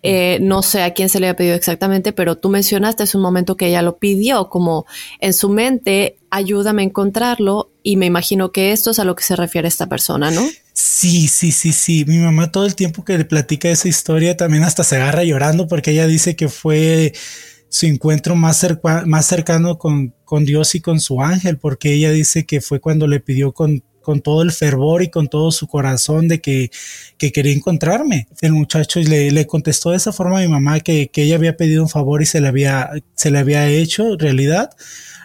eh, 0.02 0.38
no 0.40 0.60
sé 0.62 0.82
a 0.82 0.92
quién 0.92 1.08
se 1.08 1.20
le 1.20 1.28
había 1.28 1.36
pedido 1.36 1.54
exactamente, 1.54 2.12
pero 2.12 2.36
tú 2.36 2.48
mencionaste 2.48 3.04
hace 3.04 3.16
un 3.16 3.22
momento 3.22 3.56
que 3.56 3.68
ella 3.68 3.82
lo 3.82 3.98
pidió, 3.98 4.48
como 4.48 4.84
en 5.20 5.34
su 5.34 5.50
mente, 5.50 6.16
ayúdame 6.30 6.82
a 6.82 6.86
encontrarlo, 6.86 7.70
y 7.84 7.96
me 7.96 8.06
imagino 8.06 8.50
que 8.50 8.72
esto 8.72 8.90
es 8.90 8.98
a 8.98 9.04
lo 9.04 9.14
que 9.14 9.22
se 9.22 9.36
refiere 9.36 9.68
esta 9.68 9.88
persona, 9.88 10.32
¿no? 10.32 10.42
Sí, 10.72 11.28
sí, 11.28 11.52
sí, 11.52 11.72
sí. 11.72 12.04
Mi 12.04 12.18
mamá 12.18 12.50
todo 12.50 12.66
el 12.66 12.74
tiempo 12.74 13.04
que 13.04 13.16
le 13.16 13.24
platica 13.24 13.70
esa 13.70 13.86
historia 13.86 14.36
también 14.36 14.64
hasta 14.64 14.82
se 14.82 14.96
agarra 14.96 15.22
llorando 15.22 15.68
porque 15.68 15.92
ella 15.92 16.08
dice 16.08 16.34
que 16.34 16.48
fue 16.48 17.12
su 17.76 17.84
encuentro 17.84 18.36
más, 18.36 18.56
cercano 19.26 19.76
con, 19.76 20.14
Dios 20.46 20.74
y 20.74 20.80
con 20.80 20.98
su 20.98 21.20
ángel, 21.20 21.58
porque 21.58 21.92
ella 21.92 22.10
dice 22.10 22.46
que 22.46 22.62
fue 22.62 22.80
cuando 22.80 23.06
le 23.06 23.20
pidió 23.20 23.52
con 23.52 23.82
todo 24.22 24.40
el 24.40 24.52
fervor 24.52 25.02
y 25.02 25.10
con 25.10 25.28
todo 25.28 25.50
su 25.50 25.66
corazón 25.66 26.26
de 26.26 26.40
que, 26.40 26.70
quería 27.18 27.52
encontrarme. 27.52 28.28
El 28.40 28.52
muchacho 28.52 28.98
le, 29.00 29.30
le, 29.30 29.46
contestó 29.46 29.90
de 29.90 29.98
esa 29.98 30.10
forma 30.10 30.38
a 30.38 30.40
mi 30.40 30.48
mamá 30.48 30.80
que, 30.80 31.10
ella 31.14 31.36
había 31.36 31.58
pedido 31.58 31.82
un 31.82 31.90
favor 31.90 32.22
y 32.22 32.26
se 32.26 32.40
le 32.40 32.48
había, 32.48 32.88
se 33.14 33.30
le 33.30 33.80
hecho 33.82 34.16
realidad. 34.16 34.70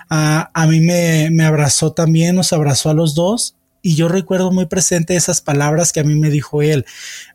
a 0.10 0.68
mí 0.68 0.82
me, 0.82 1.30
me 1.32 1.46
abrazó 1.46 1.94
también, 1.94 2.36
nos 2.36 2.52
abrazó 2.52 2.90
a 2.90 2.94
los 2.94 3.16
dos 3.16 3.56
y 3.82 3.96
yo 3.96 4.10
recuerdo 4.10 4.52
muy 4.52 4.66
presente 4.66 5.16
esas 5.16 5.40
palabras 5.40 5.94
que 5.94 6.02
a 6.02 6.04
mí 6.04 6.16
me 6.16 6.30
dijo 6.30 6.62
él. 6.62 6.86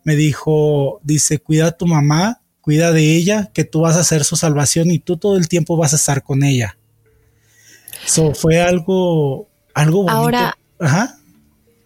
Me 0.04 0.14
dijo, 0.14 1.00
dice, 1.02 1.38
cuida 1.38 1.68
a 1.68 1.72
tu 1.72 1.86
mamá, 1.86 2.42
cuida 2.66 2.90
de 2.90 3.16
ella, 3.16 3.52
que 3.54 3.62
tú 3.62 3.82
vas 3.82 3.96
a 3.96 4.02
ser 4.02 4.24
su 4.24 4.34
salvación 4.34 4.90
y 4.90 4.98
tú 4.98 5.16
todo 5.18 5.36
el 5.36 5.46
tiempo 5.46 5.76
vas 5.76 5.92
a 5.92 5.96
estar 5.96 6.24
con 6.24 6.42
ella. 6.42 6.76
Eso 8.04 8.34
fue 8.34 8.60
algo, 8.60 9.46
algo 9.72 9.98
bonito. 9.98 10.12
Ahora, 10.12 10.58
Ajá. 10.80 11.16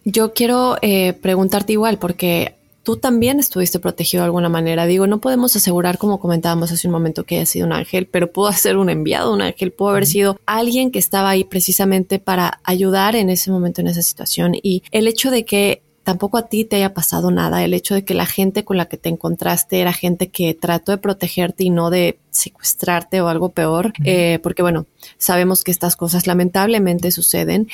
Yo 0.06 0.32
quiero 0.32 0.78
eh, 0.80 1.12
preguntarte 1.12 1.74
igual, 1.74 1.98
porque 1.98 2.56
tú 2.82 2.96
también 2.96 3.38
estuviste 3.38 3.78
protegido 3.78 4.22
de 4.22 4.24
alguna 4.28 4.48
manera. 4.48 4.86
Digo, 4.86 5.06
no 5.06 5.20
podemos 5.20 5.54
asegurar, 5.54 5.98
como 5.98 6.18
comentábamos 6.18 6.72
hace 6.72 6.88
un 6.88 6.92
momento, 6.92 7.24
que 7.24 7.36
haya 7.36 7.44
sido 7.44 7.66
un 7.66 7.74
ángel, 7.74 8.06
pero 8.06 8.32
pudo 8.32 8.50
ser 8.54 8.78
un 8.78 8.88
enviado, 8.88 9.34
un 9.34 9.42
ángel, 9.42 9.72
pudo 9.72 9.90
haber 9.90 10.06
sido 10.06 10.40
alguien 10.46 10.90
que 10.92 10.98
estaba 10.98 11.28
ahí 11.28 11.44
precisamente 11.44 12.18
para 12.18 12.62
ayudar 12.64 13.16
en 13.16 13.28
ese 13.28 13.50
momento, 13.50 13.82
en 13.82 13.88
esa 13.88 14.00
situación. 14.00 14.54
Y 14.54 14.82
el 14.92 15.06
hecho 15.08 15.30
de 15.30 15.44
que 15.44 15.82
tampoco 16.10 16.38
a 16.38 16.48
ti 16.48 16.64
te 16.64 16.74
haya 16.74 16.92
pasado 16.92 17.30
nada, 17.30 17.62
el 17.62 17.72
hecho 17.72 17.94
de 17.94 18.04
que 18.04 18.14
la 18.14 18.26
gente 18.26 18.64
con 18.64 18.76
la 18.76 18.86
que 18.86 18.96
te 18.96 19.08
encontraste 19.08 19.78
era 19.78 19.92
gente 19.92 20.28
que 20.28 20.54
trató 20.54 20.90
de 20.90 20.98
protegerte 20.98 21.62
y 21.62 21.70
no 21.70 21.88
de 21.88 22.18
secuestrarte 22.30 23.20
o 23.20 23.28
algo 23.28 23.50
peor, 23.50 23.92
eh, 24.04 24.40
porque 24.42 24.62
bueno, 24.62 24.86
sabemos 25.18 25.62
que 25.62 25.70
estas 25.70 25.94
cosas 25.94 26.26
lamentablemente 26.26 27.12
suceden. 27.12 27.68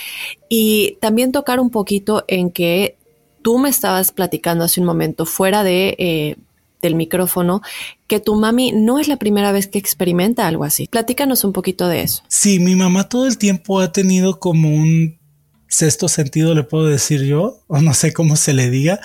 Y 0.51 0.99
también 1.01 1.33
tocar 1.33 1.61
un 1.61 1.71
poquito 1.71 2.25
en 2.29 2.51
que 2.51 2.99
tú 3.41 3.59
me 3.59 3.71
estabas 3.71 4.13
platicando 4.13 4.65
hace 4.65 4.81
un 4.81 4.87
momento 4.87 5.25
fuera 5.25 5.63
de... 5.63 5.97
Eh, 5.99 6.37
del 6.83 6.95
micrófono, 6.95 7.63
que 8.07 8.21
tu 8.21 8.37
mami 8.37 8.71
no 8.71 9.01
es 9.01 9.09
la 9.09 9.17
primera 9.17 9.51
vez 9.51 9.67
que 9.67 9.79
experimenta 9.79 10.47
algo 10.47 10.63
así. 10.63 10.87
Platícanos 10.87 11.43
un 11.43 11.55
poquito 11.55 11.89
de 11.89 12.03
eso. 12.03 12.23
Sí, 12.29 12.61
mi 12.61 12.77
mamá 12.77 13.09
todo 13.09 13.27
el 13.27 13.39
tiempo 13.39 13.81
ha 13.81 13.93
tenido 13.93 14.39
como 14.39 14.69
un 14.69 15.19
sexto 15.69 16.09
sentido 16.09 16.55
le 16.55 16.63
puedo 16.63 16.87
decir 16.87 17.25
yo, 17.25 17.63
o 17.67 17.81
no 17.81 17.95
sé 17.95 18.13
cómo 18.13 18.37
se 18.37 18.53
le 18.53 18.71
diga, 18.71 19.01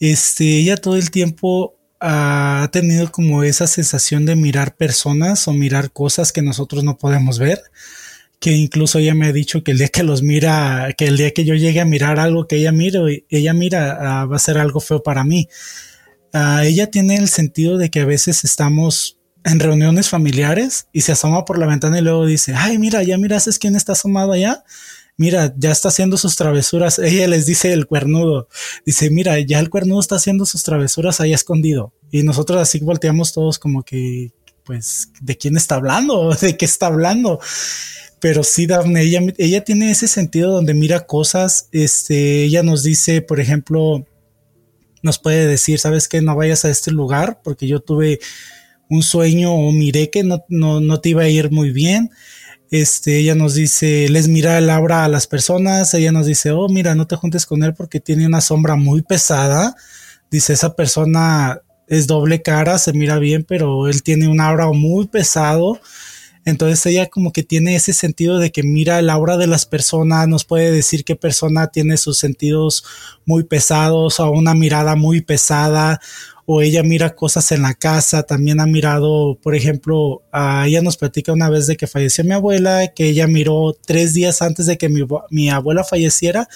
este, 0.00 0.58
ella 0.58 0.76
todo 0.76 0.96
el 0.96 1.10
tiempo 1.10 1.74
ha 2.00 2.68
tenido 2.72 3.10
como 3.10 3.42
esa 3.42 3.66
sensación 3.66 4.24
de 4.24 4.36
mirar 4.36 4.76
personas 4.76 5.48
o 5.48 5.52
mirar 5.52 5.90
cosas 5.90 6.32
que 6.32 6.42
nosotros 6.42 6.84
no 6.84 6.96
podemos 6.96 7.38
ver, 7.38 7.60
que 8.38 8.52
incluso 8.52 9.00
ella 9.00 9.14
me 9.14 9.26
ha 9.26 9.32
dicho 9.32 9.64
que 9.64 9.72
el 9.72 9.78
día 9.78 9.88
que 9.88 10.04
los 10.04 10.22
mira, 10.22 10.94
que 10.96 11.06
el 11.06 11.16
día 11.16 11.32
que 11.32 11.44
yo 11.44 11.54
llegue 11.54 11.80
a 11.80 11.84
mirar 11.84 12.20
algo 12.20 12.46
que 12.46 12.56
ella 12.56 12.70
mira, 12.70 13.00
ella 13.28 13.52
mira, 13.52 13.98
ah, 14.00 14.26
va 14.26 14.36
a 14.36 14.38
ser 14.38 14.58
algo 14.58 14.78
feo 14.78 15.02
para 15.02 15.24
mí. 15.24 15.48
Ah, 16.32 16.64
ella 16.64 16.88
tiene 16.88 17.16
el 17.16 17.28
sentido 17.28 17.78
de 17.78 17.90
que 17.90 18.00
a 18.00 18.04
veces 18.04 18.44
estamos 18.44 19.18
en 19.44 19.58
reuniones 19.58 20.08
familiares 20.08 20.86
y 20.92 21.00
se 21.00 21.12
asoma 21.12 21.44
por 21.44 21.58
la 21.58 21.66
ventana 21.66 21.98
y 21.98 22.02
luego 22.02 22.26
dice, 22.26 22.54
ay, 22.54 22.78
mira, 22.78 23.02
ya 23.02 23.18
miras 23.18 23.58
quién 23.58 23.74
está 23.74 23.92
asomado 23.92 24.32
allá 24.32 24.62
mira, 25.18 25.52
ya 25.58 25.72
está 25.72 25.88
haciendo 25.88 26.16
sus 26.16 26.36
travesuras. 26.36 26.98
Ella 26.98 27.28
les 27.28 27.44
dice 27.44 27.72
el 27.72 27.86
cuernudo, 27.86 28.48
dice, 28.86 29.10
mira, 29.10 29.38
ya 29.40 29.58
el 29.58 29.68
cuernudo 29.68 30.00
está 30.00 30.14
haciendo 30.14 30.46
sus 30.46 30.62
travesuras 30.62 31.20
ahí 31.20 31.34
escondido. 31.34 31.92
Y 32.10 32.22
nosotros 32.22 32.62
así 32.62 32.78
volteamos 32.78 33.34
todos 33.34 33.58
como 33.58 33.82
que, 33.82 34.32
pues, 34.64 35.10
¿de 35.20 35.36
quién 35.36 35.56
está 35.58 35.74
hablando? 35.74 36.34
¿De 36.40 36.56
qué 36.56 36.64
está 36.64 36.86
hablando? 36.86 37.40
Pero 38.20 38.42
sí, 38.42 38.66
Daphne, 38.66 39.02
ella, 39.02 39.20
ella 39.36 39.62
tiene 39.64 39.90
ese 39.90 40.08
sentido 40.08 40.52
donde 40.52 40.72
mira 40.72 41.00
cosas, 41.00 41.68
este, 41.72 42.44
ella 42.44 42.62
nos 42.62 42.82
dice, 42.82 43.20
por 43.20 43.40
ejemplo, 43.40 44.06
nos 45.02 45.18
puede 45.18 45.46
decir, 45.46 45.78
¿sabes 45.78 46.08
qué? 46.08 46.22
No 46.22 46.34
vayas 46.34 46.64
a 46.64 46.70
este 46.70 46.90
lugar 46.90 47.40
porque 47.44 47.66
yo 47.66 47.80
tuve 47.80 48.18
un 48.88 49.02
sueño 49.02 49.52
o 49.52 49.70
miré 49.72 50.10
que 50.10 50.24
no, 50.24 50.44
no, 50.48 50.80
no 50.80 51.00
te 51.00 51.10
iba 51.10 51.22
a 51.22 51.28
ir 51.28 51.50
muy 51.50 51.70
bien 51.70 52.10
este, 52.70 53.18
ella 53.18 53.34
nos 53.34 53.54
dice, 53.54 54.08
les 54.08 54.28
mira 54.28 54.58
el 54.58 54.68
aura 54.70 55.04
a 55.04 55.08
las 55.08 55.26
personas. 55.26 55.94
Ella 55.94 56.12
nos 56.12 56.26
dice, 56.26 56.50
oh, 56.50 56.68
mira, 56.68 56.94
no 56.94 57.06
te 57.06 57.16
juntes 57.16 57.46
con 57.46 57.62
él 57.62 57.74
porque 57.74 58.00
tiene 58.00 58.26
una 58.26 58.40
sombra 58.40 58.76
muy 58.76 59.02
pesada. 59.02 59.74
Dice, 60.30 60.52
esa 60.52 60.74
persona 60.74 61.62
es 61.86 62.06
doble 62.06 62.42
cara, 62.42 62.78
se 62.78 62.92
mira 62.92 63.18
bien, 63.18 63.44
pero 63.44 63.88
él 63.88 64.02
tiene 64.02 64.28
un 64.28 64.40
aura 64.40 64.70
muy 64.72 65.06
pesado. 65.06 65.80
Entonces 66.44 66.84
ella 66.86 67.06
como 67.06 67.32
que 67.32 67.42
tiene 67.42 67.74
ese 67.74 67.92
sentido 67.92 68.38
de 68.38 68.52
que 68.52 68.62
mira 68.62 68.98
el 68.98 69.10
aura 69.10 69.36
de 69.36 69.46
las 69.46 69.66
personas, 69.66 70.28
nos 70.28 70.44
puede 70.44 70.70
decir 70.70 71.04
qué 71.04 71.16
persona 71.16 71.66
tiene 71.68 71.96
sus 71.96 72.18
sentidos 72.18 72.84
muy 73.26 73.44
pesados 73.44 74.20
o 74.20 74.30
una 74.30 74.54
mirada 74.54 74.94
muy 74.94 75.20
pesada 75.20 76.00
o 76.50 76.62
ella 76.62 76.82
mira 76.82 77.14
cosas 77.14 77.52
en 77.52 77.60
la 77.60 77.74
casa, 77.74 78.22
también 78.22 78.58
ha 78.58 78.64
mirado, 78.64 79.38
por 79.42 79.54
ejemplo, 79.54 80.22
ella 80.32 80.80
nos 80.80 80.96
platica 80.96 81.30
una 81.34 81.50
vez 81.50 81.66
de 81.66 81.76
que 81.76 81.86
falleció 81.86 82.24
mi 82.24 82.32
abuela, 82.32 82.88
que 82.96 83.06
ella 83.06 83.26
miró 83.26 83.76
tres 83.84 84.14
días 84.14 84.40
antes 84.40 84.64
de 84.64 84.78
que 84.78 84.88
mi, 84.88 85.50
abuela 85.50 85.84
falleciera, 85.84 86.48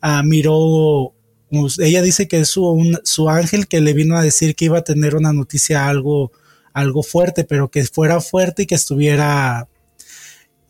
uh, 0.00 0.24
miró, 0.24 1.12
pues, 1.50 1.80
ella 1.80 2.02
dice 2.02 2.28
que 2.28 2.38
es 2.38 2.50
su, 2.50 2.96
su 3.02 3.28
ángel 3.28 3.66
que 3.66 3.80
le 3.80 3.94
vino 3.94 4.16
a 4.16 4.22
decir 4.22 4.54
que 4.54 4.66
iba 4.66 4.78
a 4.78 4.84
tener 4.84 5.16
una 5.16 5.32
noticia 5.32 5.88
algo, 5.88 6.30
algo 6.72 7.02
fuerte, 7.02 7.42
pero 7.42 7.68
que 7.68 7.84
fuera 7.84 8.20
fuerte 8.20 8.62
y 8.62 8.66
que 8.66 8.76
estuviera 8.76 9.66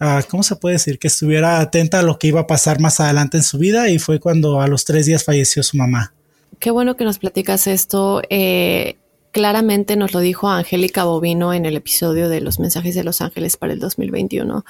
ah, 0.01 0.23
¿cómo 0.31 0.43
se 0.43 0.57
puede 0.57 0.77
decir? 0.77 0.99
Que 0.99 1.09
estuviera 1.09 1.61
atenta 1.61 1.99
a 1.99 2.03
lo 2.03 2.19
que 2.19 2.29
iba 2.29 2.41
a 2.41 2.47
pasar 2.47 2.81
más 2.81 3.01
adelante 3.01 3.37
en 3.37 3.43
su 3.43 3.59
vida 3.59 3.91
y 3.91 3.99
fue 3.99 4.19
cuando 4.19 4.63
a 4.63 4.67
los 4.67 4.87
tres 4.87 5.05
días 5.05 5.25
falleció 5.25 5.63
su 5.63 5.77
mamá. 5.77 6.15
Qué 6.59 6.71
bueno 6.71 6.97
que 6.97 7.05
nos 7.05 7.19
platicas 7.19 7.67
esto. 7.67 8.23
Eh, 8.31 8.97
claramente 9.33 9.97
nos 9.97 10.13
lo 10.13 10.21
dijo 10.21 10.49
Angélica 10.49 11.05
Bovino 11.05 11.53
en 11.53 11.67
el 11.67 11.77
episodio 11.77 12.29
de 12.29 12.41
los 12.41 12.61
mensajes 12.61 12.95
de 12.95 13.05
los 13.05 13.21
ángeles 13.21 13.57
para 13.57 13.73
el 13.73 13.81
2021. 13.81 14.65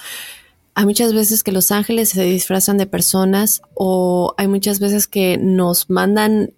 Hay 0.75 0.85
muchas 0.85 1.13
veces 1.13 1.43
que 1.43 1.51
los 1.51 1.71
ángeles 1.71 2.09
se 2.09 2.23
disfrazan 2.23 2.77
de 2.77 2.87
personas 2.87 3.61
o 3.75 4.33
hay 4.37 4.47
muchas 4.47 4.79
veces 4.79 5.07
que 5.07 5.37
nos 5.37 5.89
mandan 5.89 6.53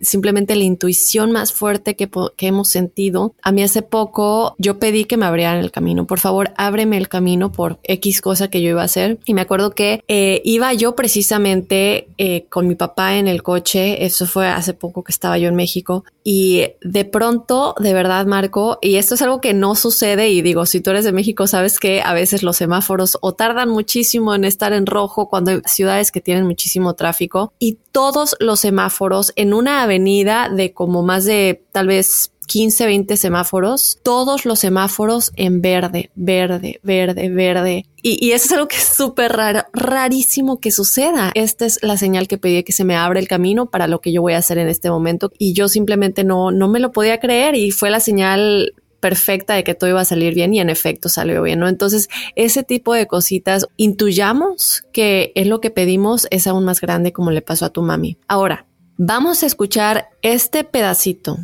simplemente 0.00 0.56
la 0.56 0.64
intuición 0.64 1.32
más 1.32 1.52
fuerte 1.52 1.96
que, 1.96 2.08
hemos 2.38 2.68
sentido. 2.68 3.34
A 3.42 3.52
mí 3.52 3.62
hace 3.62 3.82
poco 3.82 4.54
yo 4.58 4.78
pedí 4.78 5.04
que 5.04 5.16
me 5.16 5.26
abrieran 5.26 5.58
el 5.58 5.70
camino. 5.70 6.06
Por 6.06 6.18
favor, 6.18 6.52
ábreme 6.56 6.96
el 6.96 7.08
camino 7.08 7.52
por 7.52 7.78
X 7.84 8.20
cosa 8.20 8.48
que 8.48 8.62
yo 8.62 8.70
iba 8.70 8.82
a 8.82 8.86
hacer. 8.86 9.18
Y 9.24 9.34
me 9.34 9.40
acuerdo 9.40 9.70
que 9.70 10.02
eh, 10.08 10.40
iba 10.44 10.72
yo 10.74 10.94
precisamente 10.94 12.08
eh, 12.18 12.46
con 12.48 12.68
mi 12.68 12.74
papá 12.74 13.16
en 13.16 13.28
el 13.28 13.42
coche. 13.42 14.04
Eso 14.04 14.26
fue 14.26 14.48
hace 14.48 14.74
poco 14.74 15.02
que 15.04 15.12
estaba 15.12 15.38
yo 15.38 15.48
en 15.48 15.54
México. 15.54 16.04
Y 16.24 16.66
de 16.80 17.04
pronto, 17.04 17.74
de 17.78 17.92
verdad, 17.92 18.26
Marco, 18.26 18.78
y 18.80 18.96
esto 18.96 19.14
es 19.14 19.22
algo 19.22 19.40
que 19.40 19.54
no 19.54 19.74
sucede. 19.74 20.30
Y 20.30 20.42
digo, 20.42 20.66
si 20.66 20.80
tú 20.80 20.90
eres 20.90 21.04
de 21.04 21.12
México, 21.12 21.46
sabes 21.46 21.80
que 21.80 22.00
a 22.00 22.14
veces 22.14 22.42
los 22.42 22.56
semáforos 22.56 23.18
o 23.20 23.34
tardan 23.34 23.68
muchísimo 23.68 24.34
en 24.34 24.44
estar 24.44 24.72
en 24.72 24.86
rojo 24.86 25.28
cuando 25.28 25.50
hay 25.50 25.60
ciudades 25.66 26.12
que 26.12 26.20
tienen 26.20 26.46
muchísimo 26.46 26.94
tráfico. 26.94 27.52
Y 27.58 27.78
todos 27.90 28.36
los 28.38 28.60
semáforos 28.60 29.32
en 29.36 29.52
una 29.54 29.82
avenida 29.82 30.48
de 30.48 30.72
como 30.72 31.02
más 31.02 31.24
de 31.24 31.64
tal 31.72 31.88
vez 31.88 32.32
15, 32.52 32.84
20 32.84 33.16
semáforos, 33.16 33.98
todos 34.02 34.44
los 34.44 34.58
semáforos 34.58 35.32
en 35.36 35.62
verde, 35.62 36.10
verde, 36.14 36.80
verde, 36.82 37.30
verde. 37.30 37.86
Y, 38.02 38.32
eso 38.32 38.44
es 38.44 38.52
algo 38.52 38.68
que 38.68 38.76
es 38.76 38.84
súper 38.94 39.32
raro, 39.32 39.62
rarísimo 39.72 40.60
que 40.60 40.70
suceda. 40.70 41.32
Esta 41.34 41.64
es 41.64 41.78
la 41.80 41.96
señal 41.96 42.28
que 42.28 42.36
pedí 42.36 42.62
que 42.62 42.72
se 42.72 42.84
me 42.84 42.94
abre 42.94 43.20
el 43.20 43.26
camino 43.26 43.70
para 43.70 43.86
lo 43.86 44.02
que 44.02 44.12
yo 44.12 44.20
voy 44.20 44.34
a 44.34 44.38
hacer 44.38 44.58
en 44.58 44.68
este 44.68 44.90
momento. 44.90 45.32
Y 45.38 45.54
yo 45.54 45.68
simplemente 45.68 46.24
no, 46.24 46.50
no 46.50 46.68
me 46.68 46.78
lo 46.78 46.92
podía 46.92 47.20
creer 47.20 47.54
y 47.54 47.70
fue 47.70 47.88
la 47.88 48.00
señal 48.00 48.74
perfecta 49.00 49.54
de 49.54 49.64
que 49.64 49.74
todo 49.74 49.88
iba 49.88 50.02
a 50.02 50.04
salir 50.04 50.34
bien 50.34 50.52
y 50.52 50.60
en 50.60 50.68
efecto 50.68 51.08
salió 51.08 51.42
bien, 51.42 51.58
¿no? 51.58 51.68
Entonces, 51.68 52.10
ese 52.36 52.64
tipo 52.64 52.92
de 52.92 53.06
cositas, 53.06 53.66
intuyamos 53.78 54.84
que 54.92 55.32
es 55.36 55.46
lo 55.46 55.62
que 55.62 55.70
pedimos, 55.70 56.26
es 56.30 56.46
aún 56.46 56.66
más 56.66 56.82
grande 56.82 57.14
como 57.14 57.30
le 57.30 57.40
pasó 57.40 57.64
a 57.64 57.70
tu 57.70 57.80
mami. 57.80 58.18
Ahora, 58.28 58.66
vamos 58.98 59.42
a 59.42 59.46
escuchar 59.46 60.10
este 60.20 60.64
pedacito 60.64 61.38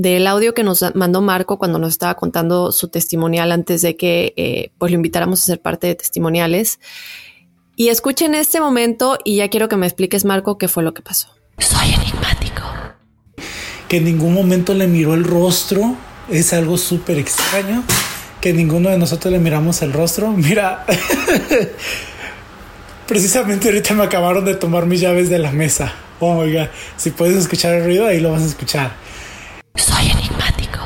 del 0.00 0.26
audio 0.26 0.54
que 0.54 0.62
nos 0.62 0.84
mandó 0.94 1.20
Marco 1.20 1.58
cuando 1.58 1.78
nos 1.78 1.90
estaba 1.90 2.14
contando 2.14 2.70
su 2.70 2.88
testimonial 2.88 3.50
antes 3.50 3.82
de 3.82 3.96
que 3.96 4.32
eh, 4.36 4.70
pues 4.78 4.92
lo 4.92 4.96
invitáramos 4.96 5.42
a 5.42 5.46
ser 5.46 5.60
parte 5.60 5.88
de 5.88 5.94
testimoniales. 5.96 6.78
Y 7.74 7.88
escuchen 7.88 8.34
este 8.34 8.60
momento 8.60 9.18
y 9.24 9.36
ya 9.36 9.48
quiero 9.48 9.68
que 9.68 9.76
me 9.76 9.86
expliques, 9.86 10.24
Marco, 10.24 10.58
qué 10.58 10.68
fue 10.68 10.82
lo 10.82 10.94
que 10.94 11.02
pasó. 11.02 11.28
Soy 11.58 11.94
enigmático. 11.94 12.62
Que 13.88 13.96
en 13.96 14.04
ningún 14.04 14.34
momento 14.34 14.74
le 14.74 14.86
miró 14.86 15.14
el 15.14 15.24
rostro 15.24 15.96
es 16.30 16.52
algo 16.52 16.76
súper 16.76 17.18
extraño. 17.18 17.82
Que 18.40 18.52
ninguno 18.52 18.90
de 18.90 18.98
nosotros 18.98 19.32
le 19.32 19.38
miramos 19.38 19.82
el 19.82 19.92
rostro. 19.92 20.30
Mira, 20.30 20.84
precisamente 23.06 23.68
ahorita 23.68 23.94
me 23.94 24.04
acabaron 24.04 24.44
de 24.44 24.54
tomar 24.54 24.86
mis 24.86 25.00
llaves 25.00 25.28
de 25.28 25.38
la 25.38 25.50
mesa. 25.50 25.92
Oh 26.20 26.40
my 26.40 26.52
god, 26.52 26.68
si 26.96 27.10
puedes 27.10 27.36
escuchar 27.36 27.74
el 27.74 27.84
ruido, 27.84 28.06
ahí 28.06 28.20
lo 28.20 28.30
vas 28.30 28.42
a 28.42 28.46
escuchar. 28.46 29.07
Soy 29.78 30.10
enigmático. 30.10 30.80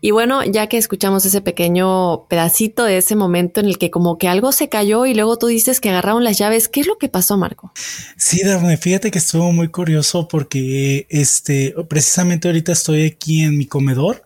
Y 0.00 0.10
bueno, 0.10 0.44
ya 0.44 0.66
que 0.66 0.76
escuchamos 0.76 1.24
ese 1.24 1.40
pequeño 1.40 2.28
pedacito 2.28 2.84
de 2.84 2.98
ese 2.98 3.16
momento 3.16 3.60
en 3.60 3.66
el 3.66 3.78
que 3.78 3.90
como 3.90 4.18
que 4.18 4.28
algo 4.28 4.52
se 4.52 4.68
cayó 4.68 5.06
y 5.06 5.14
luego 5.14 5.38
tú 5.38 5.46
dices 5.46 5.80
que 5.80 5.88
agarraron 5.88 6.24
las 6.24 6.36
llaves, 6.36 6.68
¿qué 6.68 6.80
es 6.80 6.86
lo 6.86 6.98
que 6.98 7.08
pasó, 7.08 7.38
Marco? 7.38 7.72
Sí, 8.18 8.42
Dafne, 8.44 8.76
fíjate 8.76 9.10
que 9.10 9.18
estuvo 9.18 9.50
muy 9.50 9.68
curioso 9.68 10.28
porque 10.28 11.06
este, 11.08 11.74
precisamente 11.88 12.48
ahorita 12.48 12.72
estoy 12.72 13.06
aquí 13.06 13.42
en 13.42 13.56
mi 13.56 13.66
comedor. 13.66 14.24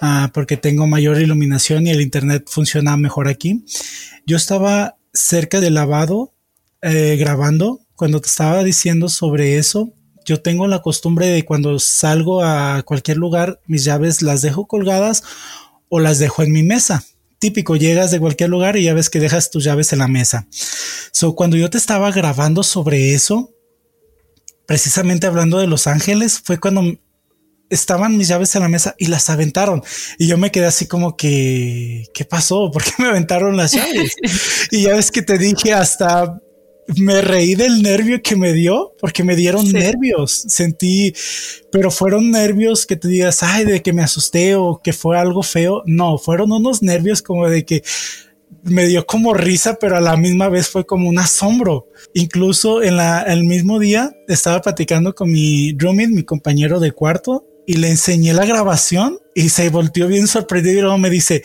Uh, 0.00 0.28
porque 0.34 0.56
tengo 0.56 0.88
mayor 0.88 1.20
iluminación 1.20 1.86
y 1.86 1.90
el 1.90 2.00
internet 2.00 2.46
funciona 2.48 2.96
mejor 2.96 3.28
aquí. 3.28 3.64
Yo 4.26 4.36
estaba 4.36 4.96
cerca 5.12 5.60
del 5.60 5.74
lavado 5.74 6.34
eh, 6.80 7.14
grabando 7.16 7.86
cuando 7.94 8.20
te 8.20 8.26
estaba 8.26 8.64
diciendo 8.64 9.08
sobre 9.08 9.58
eso 9.58 9.94
yo 10.24 10.40
tengo 10.40 10.66
la 10.66 10.82
costumbre 10.82 11.26
de 11.26 11.44
cuando 11.44 11.78
salgo 11.78 12.42
a 12.42 12.82
cualquier 12.82 13.16
lugar, 13.16 13.60
mis 13.66 13.84
llaves 13.84 14.22
las 14.22 14.42
dejo 14.42 14.66
colgadas 14.66 15.22
o 15.88 16.00
las 16.00 16.18
dejo 16.18 16.42
en 16.42 16.52
mi 16.52 16.62
mesa. 16.62 17.04
Típico, 17.38 17.76
llegas 17.76 18.10
de 18.10 18.20
cualquier 18.20 18.50
lugar 18.50 18.76
y 18.76 18.84
ya 18.84 18.94
ves 18.94 19.10
que 19.10 19.20
dejas 19.20 19.50
tus 19.50 19.64
llaves 19.64 19.92
en 19.92 19.98
la 19.98 20.08
mesa. 20.08 20.46
So, 21.10 21.34
cuando 21.34 21.56
yo 21.56 21.68
te 21.70 21.78
estaba 21.78 22.10
grabando 22.12 22.62
sobre 22.62 23.14
eso, 23.14 23.50
precisamente 24.66 25.26
hablando 25.26 25.58
de 25.58 25.66
Los 25.66 25.86
Ángeles, 25.86 26.40
fue 26.44 26.60
cuando 26.60 26.82
estaban 27.68 28.16
mis 28.16 28.28
llaves 28.28 28.54
en 28.54 28.62
la 28.62 28.68
mesa 28.68 28.94
y 28.98 29.06
las 29.06 29.28
aventaron. 29.30 29.82
Y 30.18 30.26
yo 30.26 30.38
me 30.38 30.50
quedé 30.50 30.66
así 30.66 30.86
como 30.86 31.16
que, 31.16 32.06
¿qué 32.14 32.24
pasó? 32.24 32.70
¿Por 32.70 32.84
qué 32.84 32.92
me 32.98 33.08
aventaron 33.08 33.56
las 33.56 33.72
llaves? 33.72 34.14
y 34.70 34.82
ya 34.82 34.94
ves 34.94 35.10
que 35.10 35.22
te 35.22 35.38
dije 35.38 35.72
hasta 35.72 36.40
me 36.96 37.20
reí 37.22 37.54
del 37.54 37.82
nervio 37.82 38.20
que 38.22 38.36
me 38.36 38.52
dio, 38.52 38.94
porque 39.00 39.24
me 39.24 39.36
dieron 39.36 39.70
nervios. 39.72 40.44
Sentí, 40.48 41.14
pero 41.70 41.90
fueron 41.90 42.30
nervios 42.30 42.86
que 42.86 42.96
te 42.96 43.08
digas, 43.08 43.42
ay, 43.42 43.64
de 43.64 43.82
que 43.82 43.92
me 43.92 44.02
asusté 44.02 44.54
o 44.56 44.80
que 44.82 44.92
fue 44.92 45.18
algo 45.18 45.42
feo. 45.42 45.82
No, 45.86 46.18
fueron 46.18 46.52
unos 46.52 46.82
nervios 46.82 47.22
como 47.22 47.48
de 47.48 47.64
que 47.64 47.82
me 48.64 48.86
dio 48.86 49.06
como 49.06 49.34
risa, 49.34 49.78
pero 49.80 49.96
a 49.96 50.00
la 50.00 50.16
misma 50.16 50.48
vez 50.48 50.68
fue 50.68 50.84
como 50.84 51.08
un 51.08 51.18
asombro. 51.18 51.88
Incluso 52.14 52.82
en 52.82 52.96
la, 52.96 53.22
el 53.22 53.44
mismo 53.44 53.78
día 53.78 54.14
estaba 54.28 54.60
platicando 54.60 55.14
con 55.14 55.30
mi 55.30 55.72
roommate, 55.78 56.08
mi 56.08 56.22
compañero 56.24 56.80
de 56.80 56.92
cuarto, 56.92 57.46
y 57.66 57.74
le 57.74 57.90
enseñé 57.90 58.34
la 58.34 58.44
grabación 58.44 59.18
y 59.34 59.48
se 59.48 59.68
volteó 59.70 60.08
bien 60.08 60.26
sorprendido 60.26 60.78
y 60.78 60.82
luego 60.82 60.98
me 60.98 61.10
dice, 61.10 61.42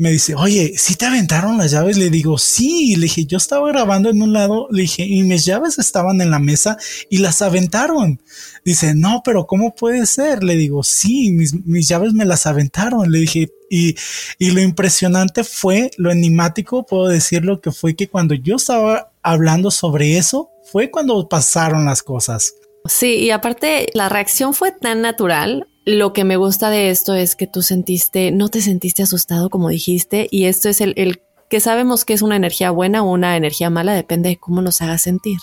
me 0.00 0.10
dice, 0.10 0.34
oye, 0.34 0.72
¿sí 0.78 0.94
te 0.94 1.04
aventaron 1.04 1.58
las 1.58 1.72
llaves? 1.72 1.98
Le 1.98 2.08
digo, 2.08 2.38
sí. 2.38 2.96
Le 2.96 3.02
dije, 3.02 3.26
yo 3.26 3.36
estaba 3.36 3.68
grabando 3.68 4.08
en 4.08 4.22
un 4.22 4.32
lado, 4.32 4.66
le 4.70 4.82
dije, 4.82 5.04
y 5.04 5.22
mis 5.24 5.44
llaves 5.44 5.78
estaban 5.78 6.22
en 6.22 6.30
la 6.30 6.38
mesa 6.38 6.78
y 7.10 7.18
las 7.18 7.42
aventaron. 7.42 8.18
Dice, 8.64 8.94
no, 8.94 9.20
pero 9.22 9.46
¿cómo 9.46 9.74
puede 9.74 10.06
ser? 10.06 10.42
Le 10.42 10.56
digo, 10.56 10.82
sí, 10.84 11.32
mis, 11.32 11.66
mis 11.66 11.86
llaves 11.86 12.14
me 12.14 12.24
las 12.24 12.46
aventaron. 12.46 13.12
Le 13.12 13.18
dije, 13.18 13.50
y, 13.68 13.94
y 14.38 14.50
lo 14.52 14.62
impresionante 14.62 15.44
fue, 15.44 15.90
lo 15.98 16.10
enigmático, 16.10 16.86
puedo 16.86 17.08
decirlo, 17.08 17.60
que 17.60 17.70
fue 17.70 17.94
que 17.94 18.08
cuando 18.08 18.34
yo 18.34 18.56
estaba 18.56 19.12
hablando 19.22 19.70
sobre 19.70 20.16
eso, 20.16 20.48
fue 20.72 20.90
cuando 20.90 21.28
pasaron 21.28 21.84
las 21.84 22.02
cosas. 22.02 22.54
Sí, 22.86 23.16
y 23.16 23.30
aparte 23.32 23.88
la 23.92 24.08
reacción 24.08 24.54
fue 24.54 24.72
tan 24.72 25.02
natural 25.02 25.68
lo 25.84 26.12
que 26.12 26.24
me 26.24 26.36
gusta 26.36 26.70
de 26.70 26.90
esto 26.90 27.14
es 27.14 27.36
que 27.36 27.46
tú 27.46 27.62
sentiste, 27.62 28.30
no 28.30 28.48
te 28.48 28.60
sentiste 28.60 29.02
asustado 29.02 29.50
como 29.50 29.68
dijiste, 29.68 30.28
y 30.30 30.44
esto 30.44 30.68
es 30.68 30.80
el, 30.80 30.94
el 30.96 31.22
que 31.48 31.60
sabemos 31.60 32.04
que 32.04 32.14
es 32.14 32.22
una 32.22 32.36
energía 32.36 32.70
buena 32.70 33.02
o 33.02 33.12
una 33.12 33.36
energía 33.36 33.70
mala, 33.70 33.94
depende 33.94 34.28
de 34.28 34.38
cómo 34.38 34.62
nos 34.62 34.82
haga 34.82 34.98
sentir. 34.98 35.38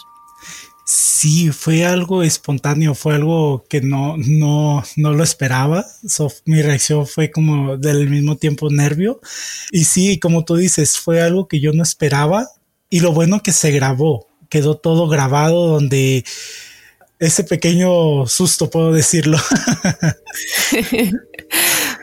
Sí, 0.90 1.52
fue 1.52 1.86
algo 1.86 2.24
espontáneo, 2.24 2.96
fue 2.96 3.16
algo 3.16 3.66
que 3.70 3.82
no, 3.82 4.16
no, 4.18 4.84
no 4.96 5.12
lo 5.12 5.22
esperaba. 5.22 5.86
mi 6.46 6.62
reacción 6.62 7.06
fue 7.06 7.30
como 7.30 7.76
del 7.76 8.10
mismo 8.10 8.38
tiempo 8.38 8.70
nervio. 8.70 9.20
Y 9.72 9.84
sí, 9.84 10.18
como 10.18 10.46
tú 10.46 10.56
dices, 10.56 10.98
fue 10.98 11.22
algo 11.22 11.50
que 11.50 11.60
yo 11.60 11.74
no 11.74 11.84
esperaba. 11.84 12.48
Y 12.90 13.02
lo 13.02 13.12
bueno 13.12 13.44
que 13.44 13.52
se 13.52 13.72
grabó, 13.72 14.28
quedó 14.50 14.78
todo 14.78 15.10
grabado 15.10 15.68
donde 15.68 16.24
ese 17.20 17.44
pequeño 17.44 18.26
susto, 18.28 18.70
puedo 18.70 18.92
decirlo. 18.92 19.38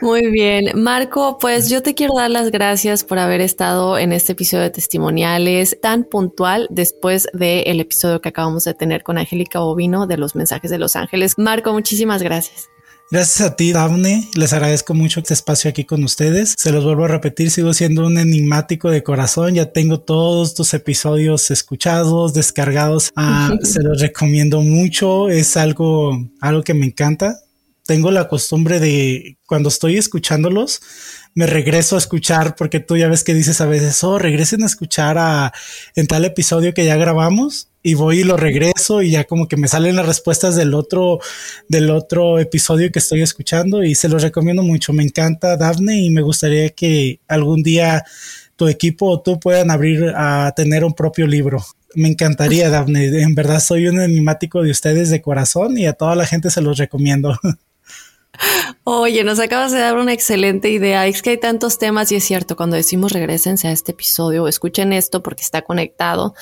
Muy 0.00 0.31
bien. 0.31 0.70
Marco, 0.74 1.38
pues 1.38 1.70
yo 1.70 1.83
te 1.83 1.94
quiero 1.94 2.14
dar 2.16 2.31
las 2.31 2.50
gracias 2.50 3.05
por 3.05 3.18
haber 3.18 3.40
estado 3.40 3.96
en 3.96 4.12
este 4.12 4.33
episodio 4.33 4.64
de 4.64 4.70
testimoniales 4.70 5.79
tan 5.81 6.05
puntual 6.05 6.66
después 6.70 7.29
del 7.33 7.81
episodio 7.81 8.20
que 8.20 8.31
acabamos 8.31 8.64
de 8.64 8.74
tener 8.74 9.03
con 9.03 9.18
Angélica 9.18 9.61
Bovino 9.61 10.07
de 10.07 10.16
los 10.16 10.35
mensajes 10.35 10.70
de 10.70 10.79
Los 10.79 10.96
Ángeles. 10.96 11.38
Marco, 11.38 11.72
muchísimas 11.72 12.22
gracias. 12.22 12.68
Gracias 13.11 13.47
a 13.47 13.55
ti, 13.55 13.73
Daphne. 13.73 14.29
Les 14.35 14.53
agradezco 14.53 14.95
mucho 14.95 15.21
este 15.21 15.35
espacio 15.35 15.71
aquí 15.71 15.85
con 15.85 16.03
ustedes. 16.05 16.55
Se 16.59 16.73
los 16.73 16.85
vuelvo 16.85 17.05
a 17.05 17.09
repetir, 17.09 17.51
sigo 17.51 17.73
siendo 17.73 18.07
un 18.07 18.19
enigmático 18.19 18.90
de 18.90 19.03
corazón. 19.03 19.55
Ya 19.55 19.73
tengo 19.73 20.01
todos 20.01 20.55
tus 20.55 20.75
episodios 20.75 21.51
escuchados, 21.51 22.35
descargados. 22.35 23.12
Ah, 23.14 23.55
se 23.62 23.83
los 23.83 24.01
recomiendo 24.01 24.62
mucho. 24.62 25.29
Es 25.29 25.57
algo, 25.57 26.29
algo 26.40 26.62
que 26.62 26.75
me 26.75 26.87
encanta. 26.87 27.43
Tengo 27.87 28.11
la 28.11 28.29
costumbre 28.29 28.81
de 28.81 29.37
cuando 29.47 29.68
estoy 29.68 29.99
escuchándolos, 29.99 30.81
me 31.35 31.47
regreso 31.47 31.97
a 31.97 31.99
escuchar 31.99 32.57
porque 32.57 32.81
tú 32.81 32.97
ya 32.97 33.09
ves 33.09 33.25
que 33.25 33.35
dices 33.35 33.61
a 33.61 33.66
veces, 33.66 34.03
oh, 34.05 34.18
regresen 34.18 34.62
a 34.62 34.66
escuchar 34.66 35.18
a 35.18 35.53
en 35.94 36.07
tal 36.07 36.25
episodio 36.25 36.73
que 36.73 36.87
ya 36.87 36.97
grabamos 36.97 37.68
y 37.83 37.92
voy 37.92 38.20
y 38.20 38.25
lo 38.25 38.38
regreso 38.38 39.03
y 39.03 39.11
ya 39.11 39.25
como 39.25 39.49
que 39.49 39.59
me 39.59 39.68
salen 39.68 39.97
las 39.97 40.07
respuestas 40.07 40.57
del 40.57 40.73
otro, 40.73 41.18
del 41.68 41.90
otro 41.90 42.38
episodio 42.38 42.90
que 42.90 43.01
estoy 43.01 43.20
escuchando 43.20 43.85
y 43.85 43.94
se 43.94 44.09
los 44.09 44.23
recomiendo 44.23 44.62
mucho. 44.62 44.94
Me 44.94 45.03
encanta 45.03 45.59
Daphne 45.59 46.01
y 46.01 46.09
me 46.09 46.23
gustaría 46.23 46.70
que 46.70 47.20
algún 47.29 47.62
día 47.62 48.03
tu 48.57 48.68
equipo 48.68 49.11
o 49.11 49.20
tú 49.20 49.38
puedan 49.38 49.70
abrir 49.70 50.12
a 50.16 50.53
tener 50.57 50.85
un 50.85 50.94
propio 50.94 51.27
libro. 51.27 51.62
Me 51.94 52.09
encantaría, 52.09 52.70
Daphne. 52.70 53.07
En 53.20 53.35
verdad 53.35 53.61
soy 53.61 53.88
un 53.88 54.01
enigmático 54.01 54.62
de 54.62 54.70
ustedes 54.70 55.11
de 55.11 55.20
corazón 55.20 55.77
y 55.77 55.87
a 55.87 55.92
toda 55.92 56.16
la 56.16 56.27
gente 56.27 56.49
se 56.49 56.62
los 56.62 56.79
recomiendo. 56.79 57.38
Oye, 58.85 59.25
nos 59.25 59.38
acabas 59.38 59.73
de 59.73 59.79
dar 59.79 59.97
una 59.97 60.12
excelente 60.12 60.70
idea. 60.70 61.07
Es 61.07 61.23
que 61.23 61.31
hay 61.31 61.38
tantos 61.38 61.79
temas 61.79 62.12
y 62.12 62.16
es 62.16 62.25
cierto, 62.25 62.57
cuando 62.57 62.77
decimos 62.77 63.12
regresense 63.12 63.68
a 63.68 63.73
este 63.73 63.92
episodio, 63.92 64.47
escuchen 64.49 64.92
esto 64.92 65.23
porque 65.23 65.42
está 65.42 65.62
conectado, 65.62 66.35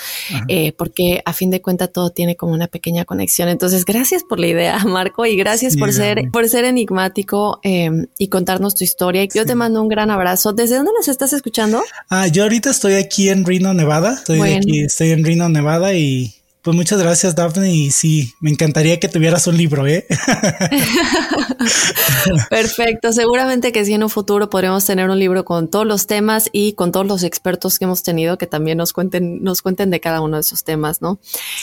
eh, 0.49 0.73
porque 0.73 1.23
a 1.25 1.33
fin 1.33 1.51
de 1.51 1.63
cuentas 1.63 1.93
todo 1.93 2.11
tiene 2.11 2.37
como 2.37 2.53
una 2.53 2.69
pequeña 2.69 3.05
conexión. 3.05 3.49
Entonces, 3.49 3.85
gracias 3.85 4.25
por 4.25 4.41
la 4.41 4.49
idea, 4.49 4.79
Marco, 4.85 5.25
y 5.27 5.37
gracias 5.37 5.77
por 5.77 5.93
ser, 5.93 6.31
por 6.33 6.49
ser 6.49 6.65
enigmático 6.65 7.61
em, 7.63 8.07
y 8.19 8.29
contarnos 8.29 8.75
tu 8.75 8.85
historia. 8.85 9.25
Yo 9.33 9.47
te 9.47 9.55
mando 9.55 9.81
un 9.81 9.89
gran 9.89 10.11
abrazo. 10.11 10.53
¿Desde 10.53 10.77
dónde 10.77 10.93
nos 10.97 11.09
estás 11.09 11.33
escuchando? 11.33 11.83
Ah, 12.09 12.27
yo 12.27 12.43
ahorita 12.43 12.71
estoy 12.71 12.95
aquí 12.95 13.29
en 13.29 13.45
Reno, 13.45 13.75
Nevada. 13.75 14.15
Estoy 14.15 14.41
aquí, 14.41 14.85
estoy 14.85 15.11
en 15.11 15.25
Reno, 15.25 15.49
Nevada 15.49 15.95
y 15.95 16.42
pues 16.63 16.77
muchas 16.77 17.03
gracias, 17.03 17.35
Daphne. 17.35 17.75
Y 17.75 17.91
sí, 17.91 18.35
me 18.41 18.51
encantaría 18.51 19.01
que 19.01 19.09
tuvieras 19.09 19.47
un 19.49 19.57
libro, 19.57 19.87
¿eh? 19.87 20.07
Perfecto. 22.51 23.13
Seguramente 23.13 23.73
que 23.73 23.85
sí, 23.85 23.95
en 23.95 24.05
un 24.05 24.11
futuro 24.11 24.49
podremos 24.49 24.85
tener 24.85 25.11
un 25.11 25.19
libro 25.19 25.45
con 25.45 25.69
todos 25.69 25.87
los 25.87 26.07
temas 26.07 26.49
y 26.53 26.75
con 26.75 26.93
todos 26.93 27.07
los 27.07 27.25
expertos 27.25 27.79
que 27.79 27.85
hemos 27.85 28.05
tenido 28.05 28.39
que 28.39 28.47
también 28.47 28.79
nos 28.79 28.93
cuenten, 28.93 29.43
nos 29.43 29.61
cuenten 29.61 29.91
de 29.91 30.01
cada 30.01 30.21
uno 30.21 30.37
de 30.37 30.43
esos 30.43 30.63
temas, 30.63 31.03
¿no? 31.03 31.19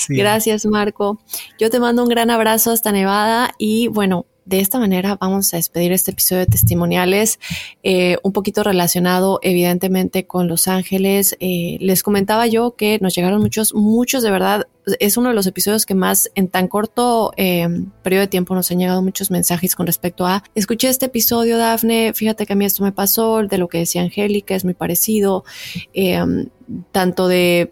Gracias, 0.10 0.66
Marco. 0.66 1.22
Yo 1.58 1.70
te 1.70 1.80
mando 1.80 2.04
un 2.04 2.10
gran 2.10 2.30
abrazo 2.30 2.72
hasta 2.72 2.92
Nevada 2.92 3.56
y 3.58 3.88
bueno, 3.88 4.26
de 4.50 4.60
esta 4.60 4.80
manera 4.80 5.16
vamos 5.22 5.54
a 5.54 5.58
despedir 5.58 5.92
este 5.92 6.10
episodio 6.10 6.40
de 6.40 6.48
testimoniales, 6.48 7.40
eh, 7.84 8.18
un 8.24 8.34
poquito 8.34 8.64
relacionado 8.64 9.40
evidentemente 9.44 10.26
con 10.26 10.48
Los 10.48 10.68
Ángeles. 10.68 11.38
Eh, 11.40 11.78
les 11.80 12.02
comentaba 12.02 12.48
yo 12.48 12.76
que 12.76 12.98
nos 13.00 13.16
llegaron 13.16 13.42
muchos, 13.42 13.76
muchos 13.76 14.24
de 14.24 14.32
verdad. 14.32 14.68
Es 15.00 15.18
uno 15.18 15.30
de 15.30 15.36
los 15.36 15.46
episodios 15.46 15.86
que 15.86 15.94
más 15.94 16.32
en 16.34 16.48
tan 16.48 16.68
corto 16.68 17.32
eh, 17.38 17.68
periodo 18.02 18.22
de 18.22 18.28
tiempo 18.28 18.56
nos 18.56 18.72
han 18.72 18.80
llegado 18.80 19.04
muchos 19.04 19.30
mensajes 19.30 19.76
con 19.76 19.86
respecto 19.86 20.26
a, 20.26 20.44
escuché 20.56 20.90
este 20.90 21.06
episodio, 21.06 21.60
Dafne, 21.60 22.14
fíjate 22.16 22.48
que 22.48 22.54
a 22.54 22.56
mí 22.56 22.66
esto 22.66 22.84
me 22.84 22.92
pasó, 22.92 23.44
de 23.44 23.60
lo 23.60 23.68
que 23.68 23.78
decía 23.78 24.02
Angélica, 24.02 24.56
es 24.56 24.66
muy 24.66 24.74
parecido, 24.74 25.44
tanto 26.92 27.28
de 27.28 27.72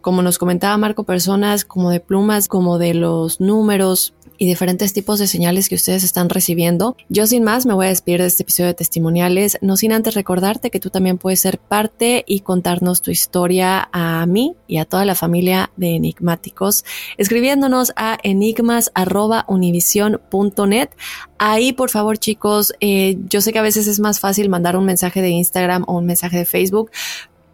como 0.00 0.22
nos 0.22 0.38
comentaba 0.38 0.76
Marco, 0.78 1.04
personas 1.04 1.64
como 1.64 1.90
de 1.90 2.00
plumas, 2.00 2.48
como 2.48 2.78
de 2.78 2.94
los 2.94 3.40
números, 3.40 4.14
y 4.40 4.46
diferentes 4.46 4.92
tipos 4.94 5.18
de 5.18 5.26
señales 5.26 5.68
que 5.68 5.74
ustedes 5.74 6.02
están 6.02 6.30
recibiendo. 6.30 6.96
Yo 7.10 7.26
sin 7.26 7.44
más 7.44 7.66
me 7.66 7.74
voy 7.74 7.84
a 7.84 7.90
despedir 7.90 8.22
de 8.22 8.26
este 8.26 8.44
episodio 8.44 8.68
de 8.68 8.74
testimoniales, 8.74 9.58
no 9.60 9.76
sin 9.76 9.92
antes 9.92 10.14
recordarte 10.14 10.70
que 10.70 10.80
tú 10.80 10.88
también 10.88 11.18
puedes 11.18 11.40
ser 11.40 11.58
parte 11.58 12.24
y 12.26 12.40
contarnos 12.40 13.02
tu 13.02 13.10
historia 13.10 13.90
a 13.92 14.24
mí 14.24 14.56
y 14.66 14.78
a 14.78 14.86
toda 14.86 15.04
la 15.04 15.14
familia 15.14 15.70
de 15.76 15.96
enigmáticos, 15.96 16.86
escribiéndonos 17.18 17.92
a 17.96 18.16
enigmas.univision.net. 18.22 20.88
Ahí, 21.36 21.74
por 21.74 21.90
favor, 21.90 22.16
chicos, 22.16 22.72
eh, 22.80 23.18
yo 23.28 23.42
sé 23.42 23.52
que 23.52 23.58
a 23.58 23.62
veces 23.62 23.86
es 23.88 24.00
más 24.00 24.20
fácil 24.20 24.48
mandar 24.48 24.74
un 24.74 24.86
mensaje 24.86 25.20
de 25.20 25.28
Instagram 25.28 25.84
o 25.86 25.98
un 25.98 26.06
mensaje 26.06 26.38
de 26.38 26.46
Facebook, 26.46 26.90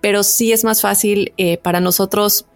pero 0.00 0.22
sí 0.22 0.52
es 0.52 0.62
más 0.62 0.82
fácil 0.82 1.32
eh, 1.36 1.58
para 1.58 1.80
nosotros 1.80 2.46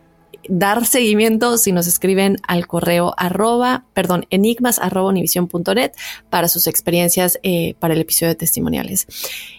dar 0.49 0.87
seguimiento 0.87 1.59
si 1.59 1.73
nos 1.73 1.87
escriben 1.87 2.37
al 2.47 2.67
correo 2.67 3.15
arroba, 3.17 3.85
perdón, 3.95 4.27
enigmas 4.31 4.79
arroba 4.79 5.11
univision.net 5.11 5.93
para 6.29 6.49
sus 6.49 6.67
experiencias 6.67 7.39
eh, 7.43 7.75
para 7.79 7.95
el 7.95 8.01
episodio 8.01 8.31
de 8.31 8.37
testimoniales. 8.37 9.07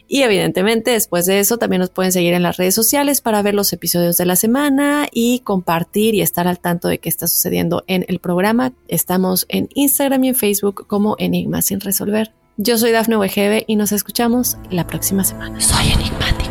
Y 0.08 0.24
evidentemente 0.24 0.92
después 0.92 1.26
de 1.26 1.40
eso 1.40 1.58
también 1.58 1.80
nos 1.80 1.90
pueden 1.90 2.12
seguir 2.12 2.34
en 2.34 2.44
las 2.44 2.58
redes 2.58 2.76
sociales 2.76 3.22
para 3.22 3.42
ver 3.42 3.54
los 3.54 3.72
episodios 3.72 4.18
de 4.18 4.26
la 4.26 4.36
semana 4.36 5.08
y 5.12 5.40
compartir 5.40 6.16
y 6.16 6.22
estar 6.22 6.48
al 6.48 6.60
tanto 6.60 6.90
de 6.90 6.98
qué 6.98 7.10
está 7.10 7.28
sucediendo 7.28 7.84
en 7.88 8.06
el 8.10 8.20
programa. 8.20 8.74
Estamos 8.88 9.46
en 9.48 9.70
Instagram 9.74 10.24
y 10.26 10.30
en 10.30 10.36
Facebook 10.36 10.86
como 10.88 11.16
Enigmas 11.18 11.66
sin 11.66 11.80
resolver. 11.80 12.34
Yo 12.58 12.78
soy 12.78 12.92
Dafne 12.92 13.18
Wegebe 13.18 13.64
y 13.68 13.76
nos 13.76 13.92
escuchamos 13.92 14.58
la 14.70 14.86
próxima 14.86 15.24
semana. 15.24 15.62
Soy 15.62 15.94
enigmático. 15.94 16.51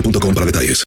boostmobile.com 0.00 0.34
para 0.34 0.46
detalles. 0.46 0.78